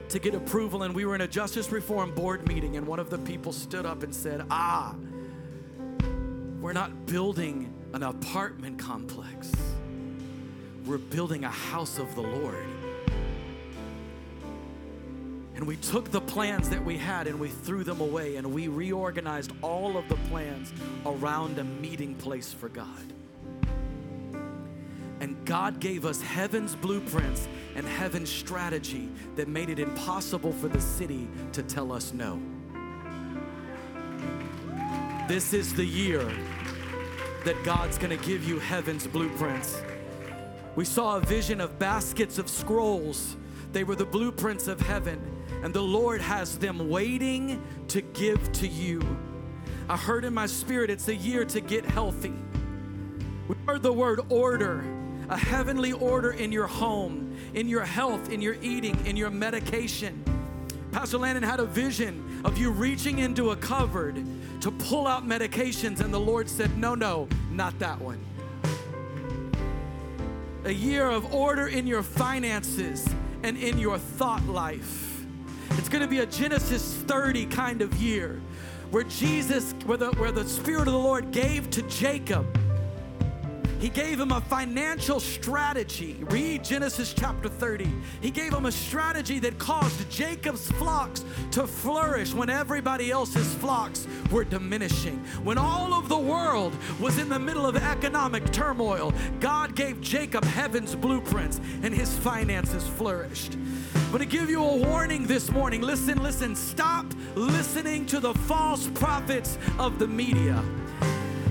[0.10, 0.82] to get approval.
[0.82, 3.86] And we were in a justice reform board meeting, and one of the people stood
[3.86, 4.96] up and said, Ah,
[6.60, 9.52] we're not building an apartment complex,
[10.88, 12.71] we're building a house of the Lord.
[15.62, 18.68] And we took the plans that we had and we threw them away and we
[18.68, 20.74] reorganized all of the plans
[21.06, 23.14] around a meeting place for God.
[25.20, 30.82] And God gave us heaven's blueprints and heaven's strategy that made it impossible for the
[30.82, 32.42] city to tell us no.
[35.28, 36.28] This is the year
[37.46, 39.80] that God's gonna give you heaven's blueprints.
[40.76, 43.38] We saw a vision of baskets of scrolls.
[43.74, 48.68] They were the blueprints of heaven, and the Lord has them waiting to give to
[48.68, 49.02] you.
[49.88, 52.34] I heard in my spirit it's a year to get healthy.
[53.48, 54.84] We heard the word order,
[55.30, 60.24] a heavenly order in your home, in your health, in your eating, in your medication.
[60.92, 64.26] Pastor Landon had a vision of you reaching into a cupboard
[64.62, 68.20] to pull out medications, and the Lord said, No, no, not that one.
[70.66, 73.08] A year of order in your finances
[73.44, 75.11] and in your thought life.
[75.82, 78.40] It's going to be a Genesis 30 kind of year
[78.92, 82.46] where Jesus, where the, where the Spirit of the Lord gave to Jacob
[83.82, 86.24] he gave him a financial strategy.
[86.30, 87.90] Read Genesis chapter 30.
[88.22, 94.08] He gave him a strategy that caused Jacob's flocks to flourish when everybody else's flocks
[94.32, 95.18] were diminishing.
[95.44, 100.44] When all of the world was in the middle of economic turmoil, God gave Jacob
[100.44, 103.58] heaven's blueprints and his finances flourished.
[104.12, 105.80] I'm going to give you a warning this morning.
[105.80, 106.54] Listen, listen.
[106.54, 110.62] Stop listening to the false prophets of the media.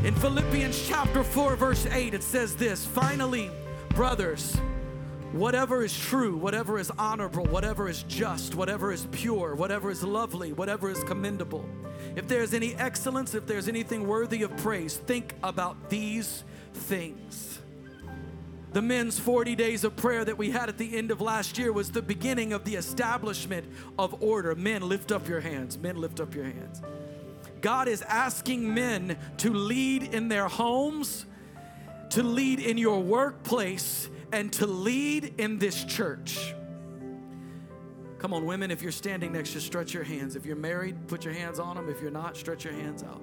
[0.05, 3.51] In Philippians chapter 4, verse 8, it says this Finally,
[3.95, 4.57] brothers,
[5.33, 10.53] whatever is true, whatever is honorable, whatever is just, whatever is pure, whatever is lovely,
[10.53, 11.65] whatever is commendable,
[12.15, 17.60] if there's any excellence, if there's anything worthy of praise, think about these things.
[18.73, 21.73] The men's 40 days of prayer that we had at the end of last year
[21.73, 23.67] was the beginning of the establishment
[23.99, 24.55] of order.
[24.55, 25.77] Men, lift up your hands.
[25.77, 26.81] Men, lift up your hands.
[27.61, 31.27] God is asking men to lead in their homes,
[32.11, 36.55] to lead in your workplace, and to lead in this church.
[38.19, 40.37] Come on, women, if you're standing next, just stretch your hands.
[40.37, 41.89] If you're married, put your hands on them.
[41.89, 43.21] If you're not, stretch your hands out.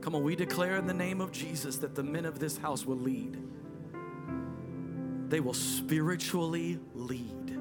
[0.00, 2.86] Come on, we declare in the name of Jesus that the men of this house
[2.86, 3.36] will lead.
[5.28, 7.58] They will spiritually lead.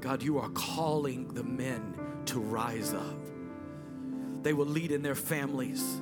[0.00, 1.94] God, you are calling the men
[2.26, 3.18] to rise up.
[4.42, 6.00] They will lead in their families.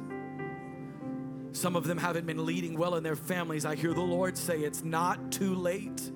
[1.52, 3.64] Some of them haven't been leading well in their families.
[3.64, 6.12] I hear the Lord say it's not too late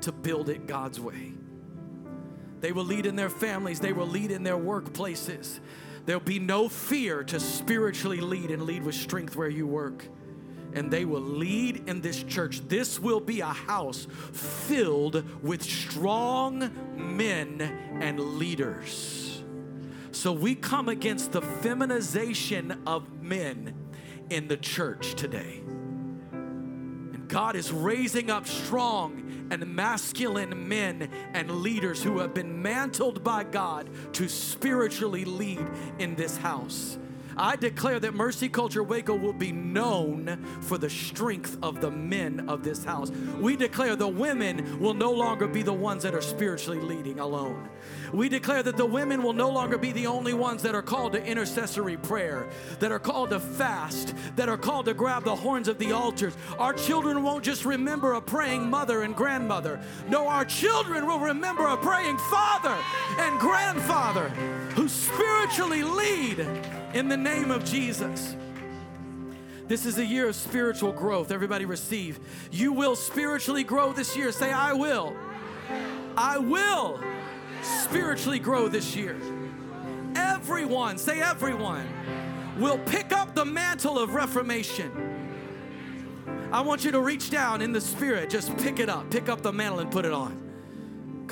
[0.00, 1.32] to build it God's way.
[2.60, 5.60] They will lead in their families, they will lead in their workplaces.
[6.04, 10.06] There'll be no fear to spiritually lead and lead with strength where you work.
[10.74, 12.66] and they will lead in this church.
[12.68, 17.60] This will be a house filled with strong men
[18.00, 19.42] and leaders.
[20.12, 23.74] So we come against the feminization of men
[24.30, 25.61] in the church today.
[27.32, 33.42] God is raising up strong and masculine men and leaders who have been mantled by
[33.42, 35.66] God to spiritually lead
[35.98, 36.98] in this house.
[37.34, 42.50] I declare that Mercy Culture Waco will be known for the strength of the men
[42.50, 43.10] of this house.
[43.10, 47.70] We declare the women will no longer be the ones that are spiritually leading alone.
[48.12, 51.12] We declare that the women will no longer be the only ones that are called
[51.12, 52.46] to intercessory prayer,
[52.78, 56.36] that are called to fast, that are called to grab the horns of the altars.
[56.58, 59.80] Our children won't just remember a praying mother and grandmother.
[60.08, 62.76] No, our children will remember a praying father
[63.18, 64.28] and grandfather
[64.74, 66.46] who spiritually lead
[66.92, 68.36] in the name of Jesus.
[69.68, 71.30] This is a year of spiritual growth.
[71.30, 72.20] Everybody receive.
[72.50, 74.30] You will spiritually grow this year.
[74.32, 75.16] Say, I will.
[76.14, 77.00] I will
[77.62, 79.16] spiritually grow this year.
[80.14, 81.88] Everyone, say everyone,
[82.58, 84.90] will pick up the mantle of reformation.
[86.52, 89.42] I want you to reach down in the spirit, just pick it up, pick up
[89.42, 90.42] the mantle and put it on.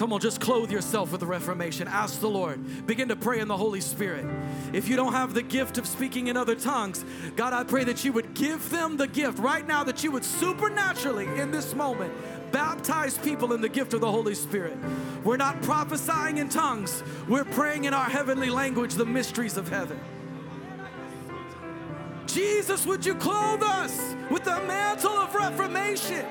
[0.00, 1.86] Come on, just clothe yourself with the Reformation.
[1.86, 2.86] Ask the Lord.
[2.86, 4.24] Begin to pray in the Holy Spirit.
[4.72, 7.04] If you don't have the gift of speaking in other tongues,
[7.36, 10.24] God, I pray that you would give them the gift right now, that you would
[10.24, 12.14] supernaturally, in this moment,
[12.52, 14.76] baptize people in the gift of the Holy Spirit.
[15.24, 19.98] We're not prophesying in tongues, we're praying in our heavenly language the mysteries of heaven.
[22.26, 26.24] Jesus, would you clothe us with the mantle of reformation?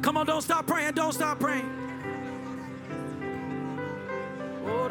[0.00, 1.70] Come on, don't stop praying, don't stop praying.
[4.66, 4.88] Oh,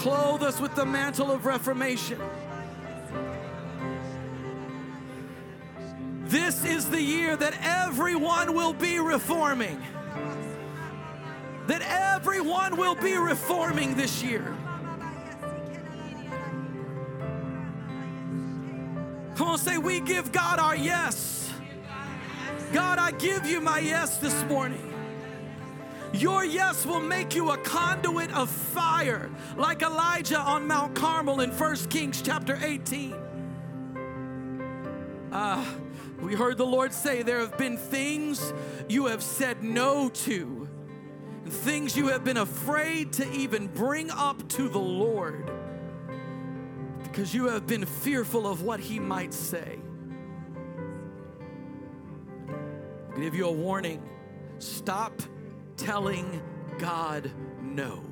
[0.00, 2.18] Clothe us with the mantle of reformation.
[6.24, 9.78] This is the year that everyone will be reforming.
[11.66, 14.56] That everyone will be reforming this year.
[19.36, 21.52] Come on, say, We give God our yes.
[22.72, 24.89] God, I give you my yes this morning.
[26.12, 31.50] Your yes will make you a conduit of fire, like Elijah on Mount Carmel in
[31.50, 33.14] 1 Kings chapter 18.
[35.32, 35.64] Ah,
[36.20, 38.52] we heard the Lord say, There have been things
[38.88, 40.68] you have said no to,
[41.46, 45.48] things you have been afraid to even bring up to the Lord
[47.04, 49.78] because you have been fearful of what He might say.
[53.14, 54.02] I give you a warning
[54.58, 55.22] stop
[55.80, 56.42] telling
[56.78, 57.30] God
[57.62, 58.02] no.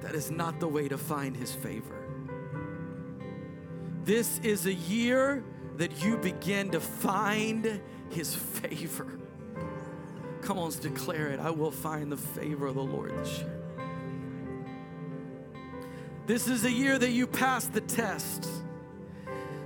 [0.00, 2.08] That is not the way to find His favor.
[4.04, 5.44] This is a year
[5.76, 7.80] that you begin to find
[8.10, 9.18] His favor.
[10.42, 11.38] Come on, let's declare it.
[11.38, 13.62] I will find the favor of the Lord this year.
[16.26, 18.61] This is a year that you pass the tests.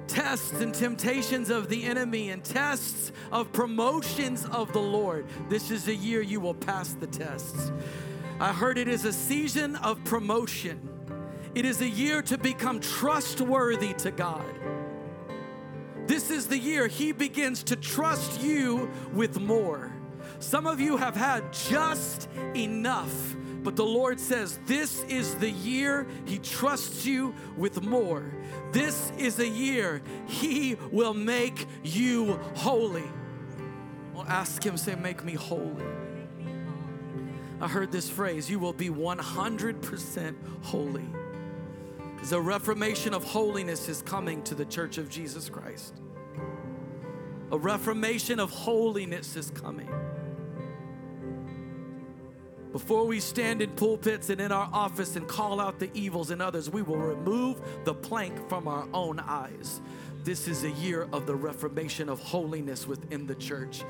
[0.08, 5.26] Tests and temptations of the enemy and tests of promotions of the Lord.
[5.48, 7.72] This is a year you will pass the tests.
[8.38, 10.88] I heard it is a season of promotion.
[11.54, 14.44] It is a year to become trustworthy to God.
[16.06, 19.92] This is the year He begins to trust you with more.
[20.38, 23.34] Some of you have had just enough,
[23.66, 28.32] but the Lord says this is the year He trusts you with more.
[28.70, 33.02] This is a year He will make you holy.
[34.14, 35.84] Well, ask Him, say, Make me holy.
[37.60, 41.09] I heard this phrase you will be 100% holy.
[42.22, 45.93] The reformation of holiness is coming to the church of Jesus Christ.
[47.51, 49.90] A reformation of holiness is coming.
[52.77, 56.43] Before we stand in pulpits and in our office and call out the evils in
[56.43, 59.81] others, we will remove the plank from our own eyes.
[60.27, 63.85] This is a year of the reformation of holiness within the church.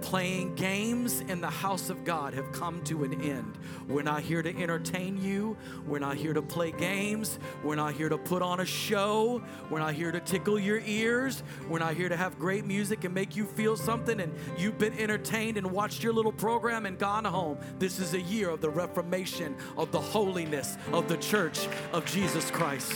[0.00, 3.58] Playing games in the house of God have come to an end.
[3.86, 5.54] We're not here to entertain you.
[5.86, 7.38] We're not here to play games.
[7.62, 9.42] We're not here to put on a show.
[9.68, 11.42] We're not here to tickle your ears.
[11.68, 14.98] We're not here to have great music and make you feel something and you've been
[14.98, 17.58] entertained and watched your little program and gone home.
[17.78, 22.50] This is a year of the reformation of the holiness of the church of Jesus
[22.50, 22.94] Christ.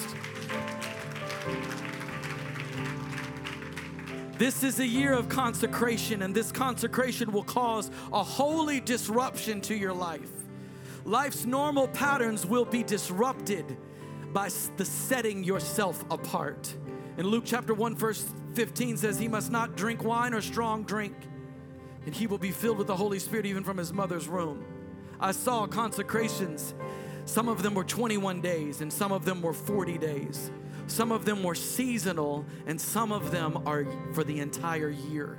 [4.39, 9.75] This is a year of consecration, and this consecration will cause a holy disruption to
[9.75, 10.31] your life.
[11.07, 13.79] Life's normal patterns will be disrupted
[14.35, 16.77] by the setting yourself apart.
[17.17, 21.15] In Luke chapter 1, verse 15 says, He must not drink wine or strong drink,
[22.05, 24.63] and he will be filled with the Holy Spirit even from his mother's womb.
[25.19, 26.75] I saw consecrations.
[27.25, 30.51] Some of them were 21 days, and some of them were 40 days.
[30.87, 35.39] Some of them were seasonal, and some of them are for the entire year.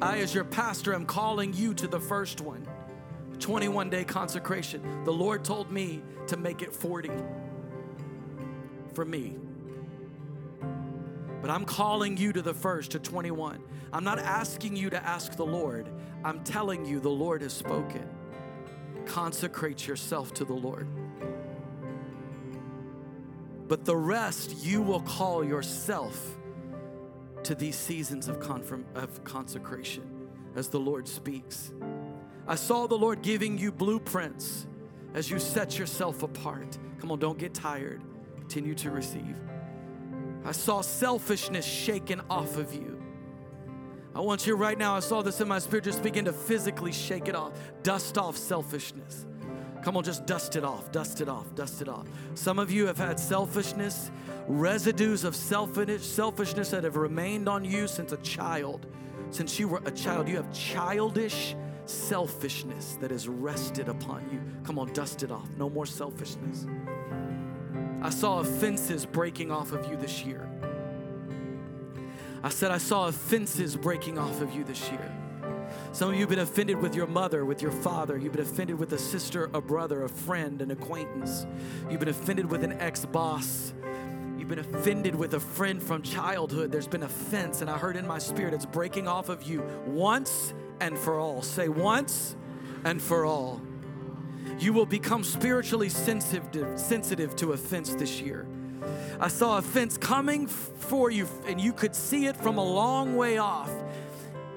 [0.00, 2.66] I, as your pastor, am calling you to the first one
[3.40, 5.04] 21 day consecration.
[5.04, 7.10] The Lord told me to make it 40
[8.94, 9.36] for me.
[11.40, 13.62] But I'm calling you to the first, to 21.
[13.92, 15.88] I'm not asking you to ask the Lord.
[16.24, 18.08] I'm telling you the Lord has spoken.
[19.04, 20.88] Consecrate yourself to the Lord.
[23.74, 26.36] But the rest you will call yourself
[27.42, 31.72] to these seasons of, confirm, of consecration as the Lord speaks.
[32.46, 34.68] I saw the Lord giving you blueprints
[35.12, 36.78] as you set yourself apart.
[37.00, 38.00] Come on, don't get tired.
[38.36, 39.34] Continue to receive.
[40.44, 43.02] I saw selfishness shaken off of you.
[44.14, 46.92] I want you right now, I saw this in my spirit, just begin to physically
[46.92, 47.54] shake it off.
[47.82, 49.26] Dust off selfishness.
[49.84, 52.06] Come on, just dust it off, dust it off, dust it off.
[52.34, 54.10] Some of you have had selfishness,
[54.48, 58.86] residues of selfish, selfishness that have remained on you since a child.
[59.30, 61.54] Since you were a child, you have childish
[61.84, 64.40] selfishness that has rested upon you.
[64.64, 65.50] Come on, dust it off.
[65.58, 66.66] No more selfishness.
[68.00, 70.48] I saw offenses breaking off of you this year.
[72.42, 75.12] I said, I saw offenses breaking off of you this year.
[75.94, 78.18] Some of you have been offended with your mother, with your father.
[78.18, 81.46] You've been offended with a sister, a brother, a friend, an acquaintance.
[81.88, 83.72] You've been offended with an ex boss.
[84.36, 86.72] You've been offended with a friend from childhood.
[86.72, 90.52] There's been offense, and I heard in my spirit it's breaking off of you once
[90.80, 91.42] and for all.
[91.42, 92.34] Say once
[92.84, 93.62] and for all.
[94.58, 98.48] You will become spiritually sensitive, sensitive to offense this year.
[99.20, 103.38] I saw offense coming for you, and you could see it from a long way
[103.38, 103.70] off.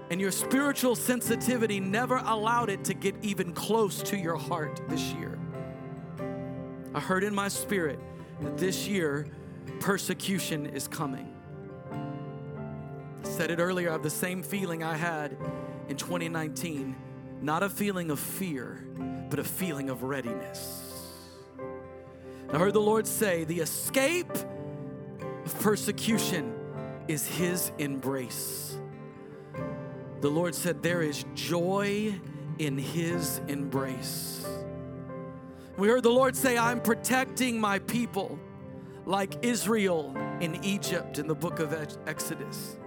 [0.09, 5.01] And your spiritual sensitivity never allowed it to get even close to your heart this
[5.13, 5.37] year.
[6.93, 7.99] I heard in my spirit
[8.41, 9.27] that this year
[9.79, 11.33] persecution is coming.
[11.91, 15.37] I said it earlier, I have the same feeling I had
[15.89, 16.95] in 2019.
[17.41, 18.83] Not a feeling of fear,
[19.29, 20.83] but a feeling of readiness.
[22.51, 24.31] I heard the Lord say, the escape
[25.45, 26.53] of persecution
[27.07, 28.76] is His embrace.
[30.21, 32.13] The Lord said, there is joy
[32.59, 34.45] in His embrace.
[35.77, 38.39] We heard the Lord say, I'm protecting my people
[39.05, 41.73] like Israel in Egypt in the book of
[42.07, 42.77] Exodus.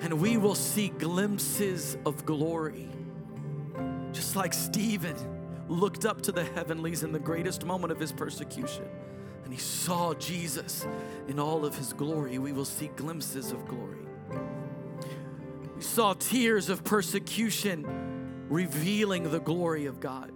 [0.00, 2.88] And we will see glimpses of glory.
[4.12, 5.16] Just like Stephen
[5.68, 8.84] looked up to the heavenlies in the greatest moment of his persecution
[9.44, 10.86] and he saw Jesus
[11.28, 14.01] in all of his glory, we will see glimpses of glory.
[15.82, 20.32] Saw tears of persecution revealing the glory of God.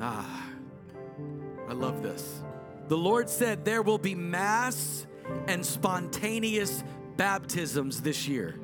[0.00, 0.48] Ah,
[1.68, 2.42] I love this.
[2.88, 5.06] The Lord said there will be mass
[5.48, 6.84] and spontaneous
[7.16, 8.60] baptisms this year.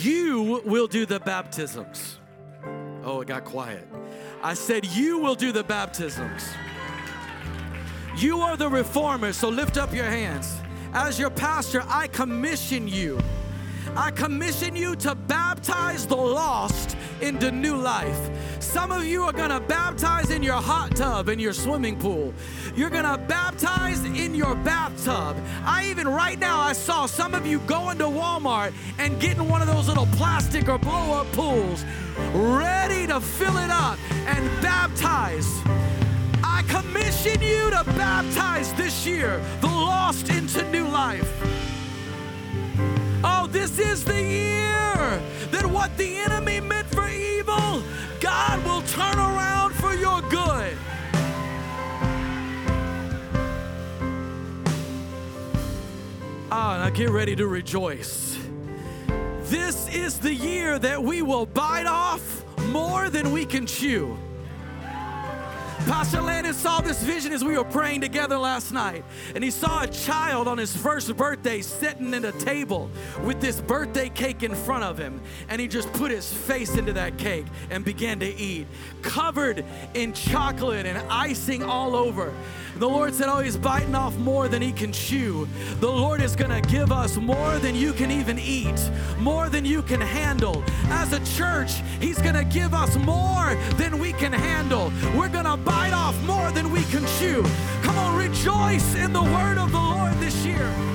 [0.00, 2.18] You will do the baptisms.
[3.04, 3.86] Oh, it got quiet.
[4.42, 6.48] I said, You will do the baptisms.
[8.16, 10.56] You are the reformer, so lift up your hands.
[10.94, 13.18] As your pastor, I commission you.
[13.94, 18.18] I commission you to baptize the lost into new life.
[18.58, 22.32] Some of you are gonna baptize in your hot tub, in your swimming pool.
[22.74, 25.36] You're gonna baptize in your bathtub.
[25.66, 29.60] I even right now, I saw some of you going to Walmart and getting one
[29.60, 31.84] of those little plastic or blow up pools,
[32.32, 35.62] ready to fill it up and baptize.
[36.68, 41.30] Commission you to baptize this year the lost into new life.
[43.24, 45.20] Oh, this is the year
[45.50, 47.82] that what the enemy meant for evil,
[48.20, 50.76] God will turn around for your good.
[56.50, 58.38] Ah, now get ready to rejoice.
[59.44, 64.16] This is the year that we will bite off more than we can chew.
[65.84, 69.04] Pastor Landon saw this vision as we were praying together last night.
[69.34, 72.90] And he saw a child on his first birthday sitting at a table
[73.24, 75.20] with this birthday cake in front of him.
[75.48, 78.66] And he just put his face into that cake and began to eat,
[79.02, 82.32] covered in chocolate and icing all over.
[82.76, 85.48] The Lord said, Oh, he's biting off more than he can chew.
[85.80, 89.64] The Lord is going to give us more than you can even eat, more than
[89.64, 90.62] you can handle.
[90.88, 94.92] As a church, he's going to give us more than we can handle.
[95.16, 97.42] We're going to bite off more than we can chew.
[97.82, 100.85] Come on, rejoice in the word of the Lord this year.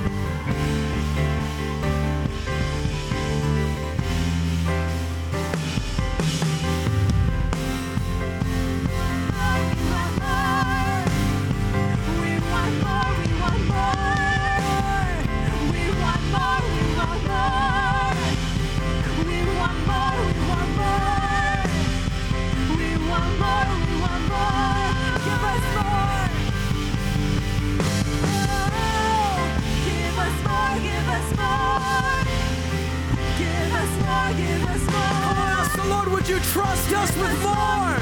[34.34, 37.96] The Lord, would you trust us with more?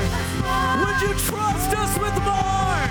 [0.78, 2.82] Would you trust us with more?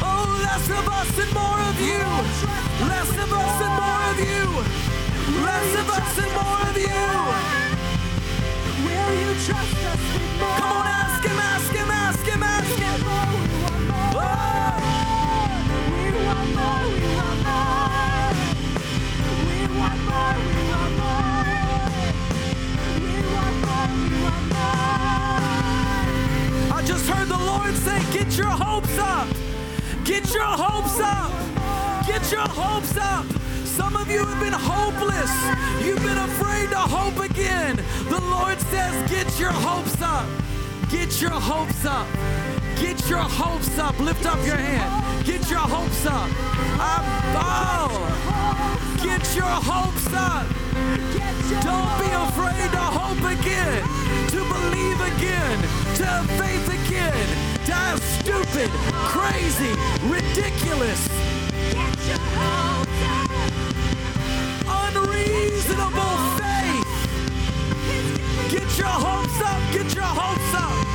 [0.00, 2.06] Oh, less of us and more of you.
[2.88, 4.44] Less of us and more of you.
[5.44, 7.04] Less of us and more of you.
[8.86, 10.56] Will you trust us with more?
[10.56, 13.45] Come on, ask him, ask him, ask him, ask him.
[26.72, 29.28] I just heard the Lord say, get your hopes up.
[30.04, 31.30] Get your hopes up.
[32.06, 33.26] Get your hopes up.
[33.64, 35.32] Some of you have been hopeless.
[35.84, 37.76] You've been afraid to hope again.
[38.08, 40.26] The Lord says, get your hopes up.
[40.90, 42.06] Get your hopes up.
[42.76, 43.98] Get your hopes up.
[43.98, 45.26] Lift up your hand.
[45.26, 46.30] Get your hopes up.
[46.78, 47.04] I'm
[47.36, 48.06] oh,
[49.02, 50.46] Get your hopes up.
[51.62, 53.82] Don't be afraid to hope again,
[54.76, 55.58] believe again,
[55.96, 57.26] to have faith again,
[57.64, 58.70] to have stupid,
[59.08, 59.72] crazy,
[60.04, 61.08] ridiculous,
[64.68, 66.86] unreasonable faith.
[68.50, 70.86] Get your hopes up, get your hopes up.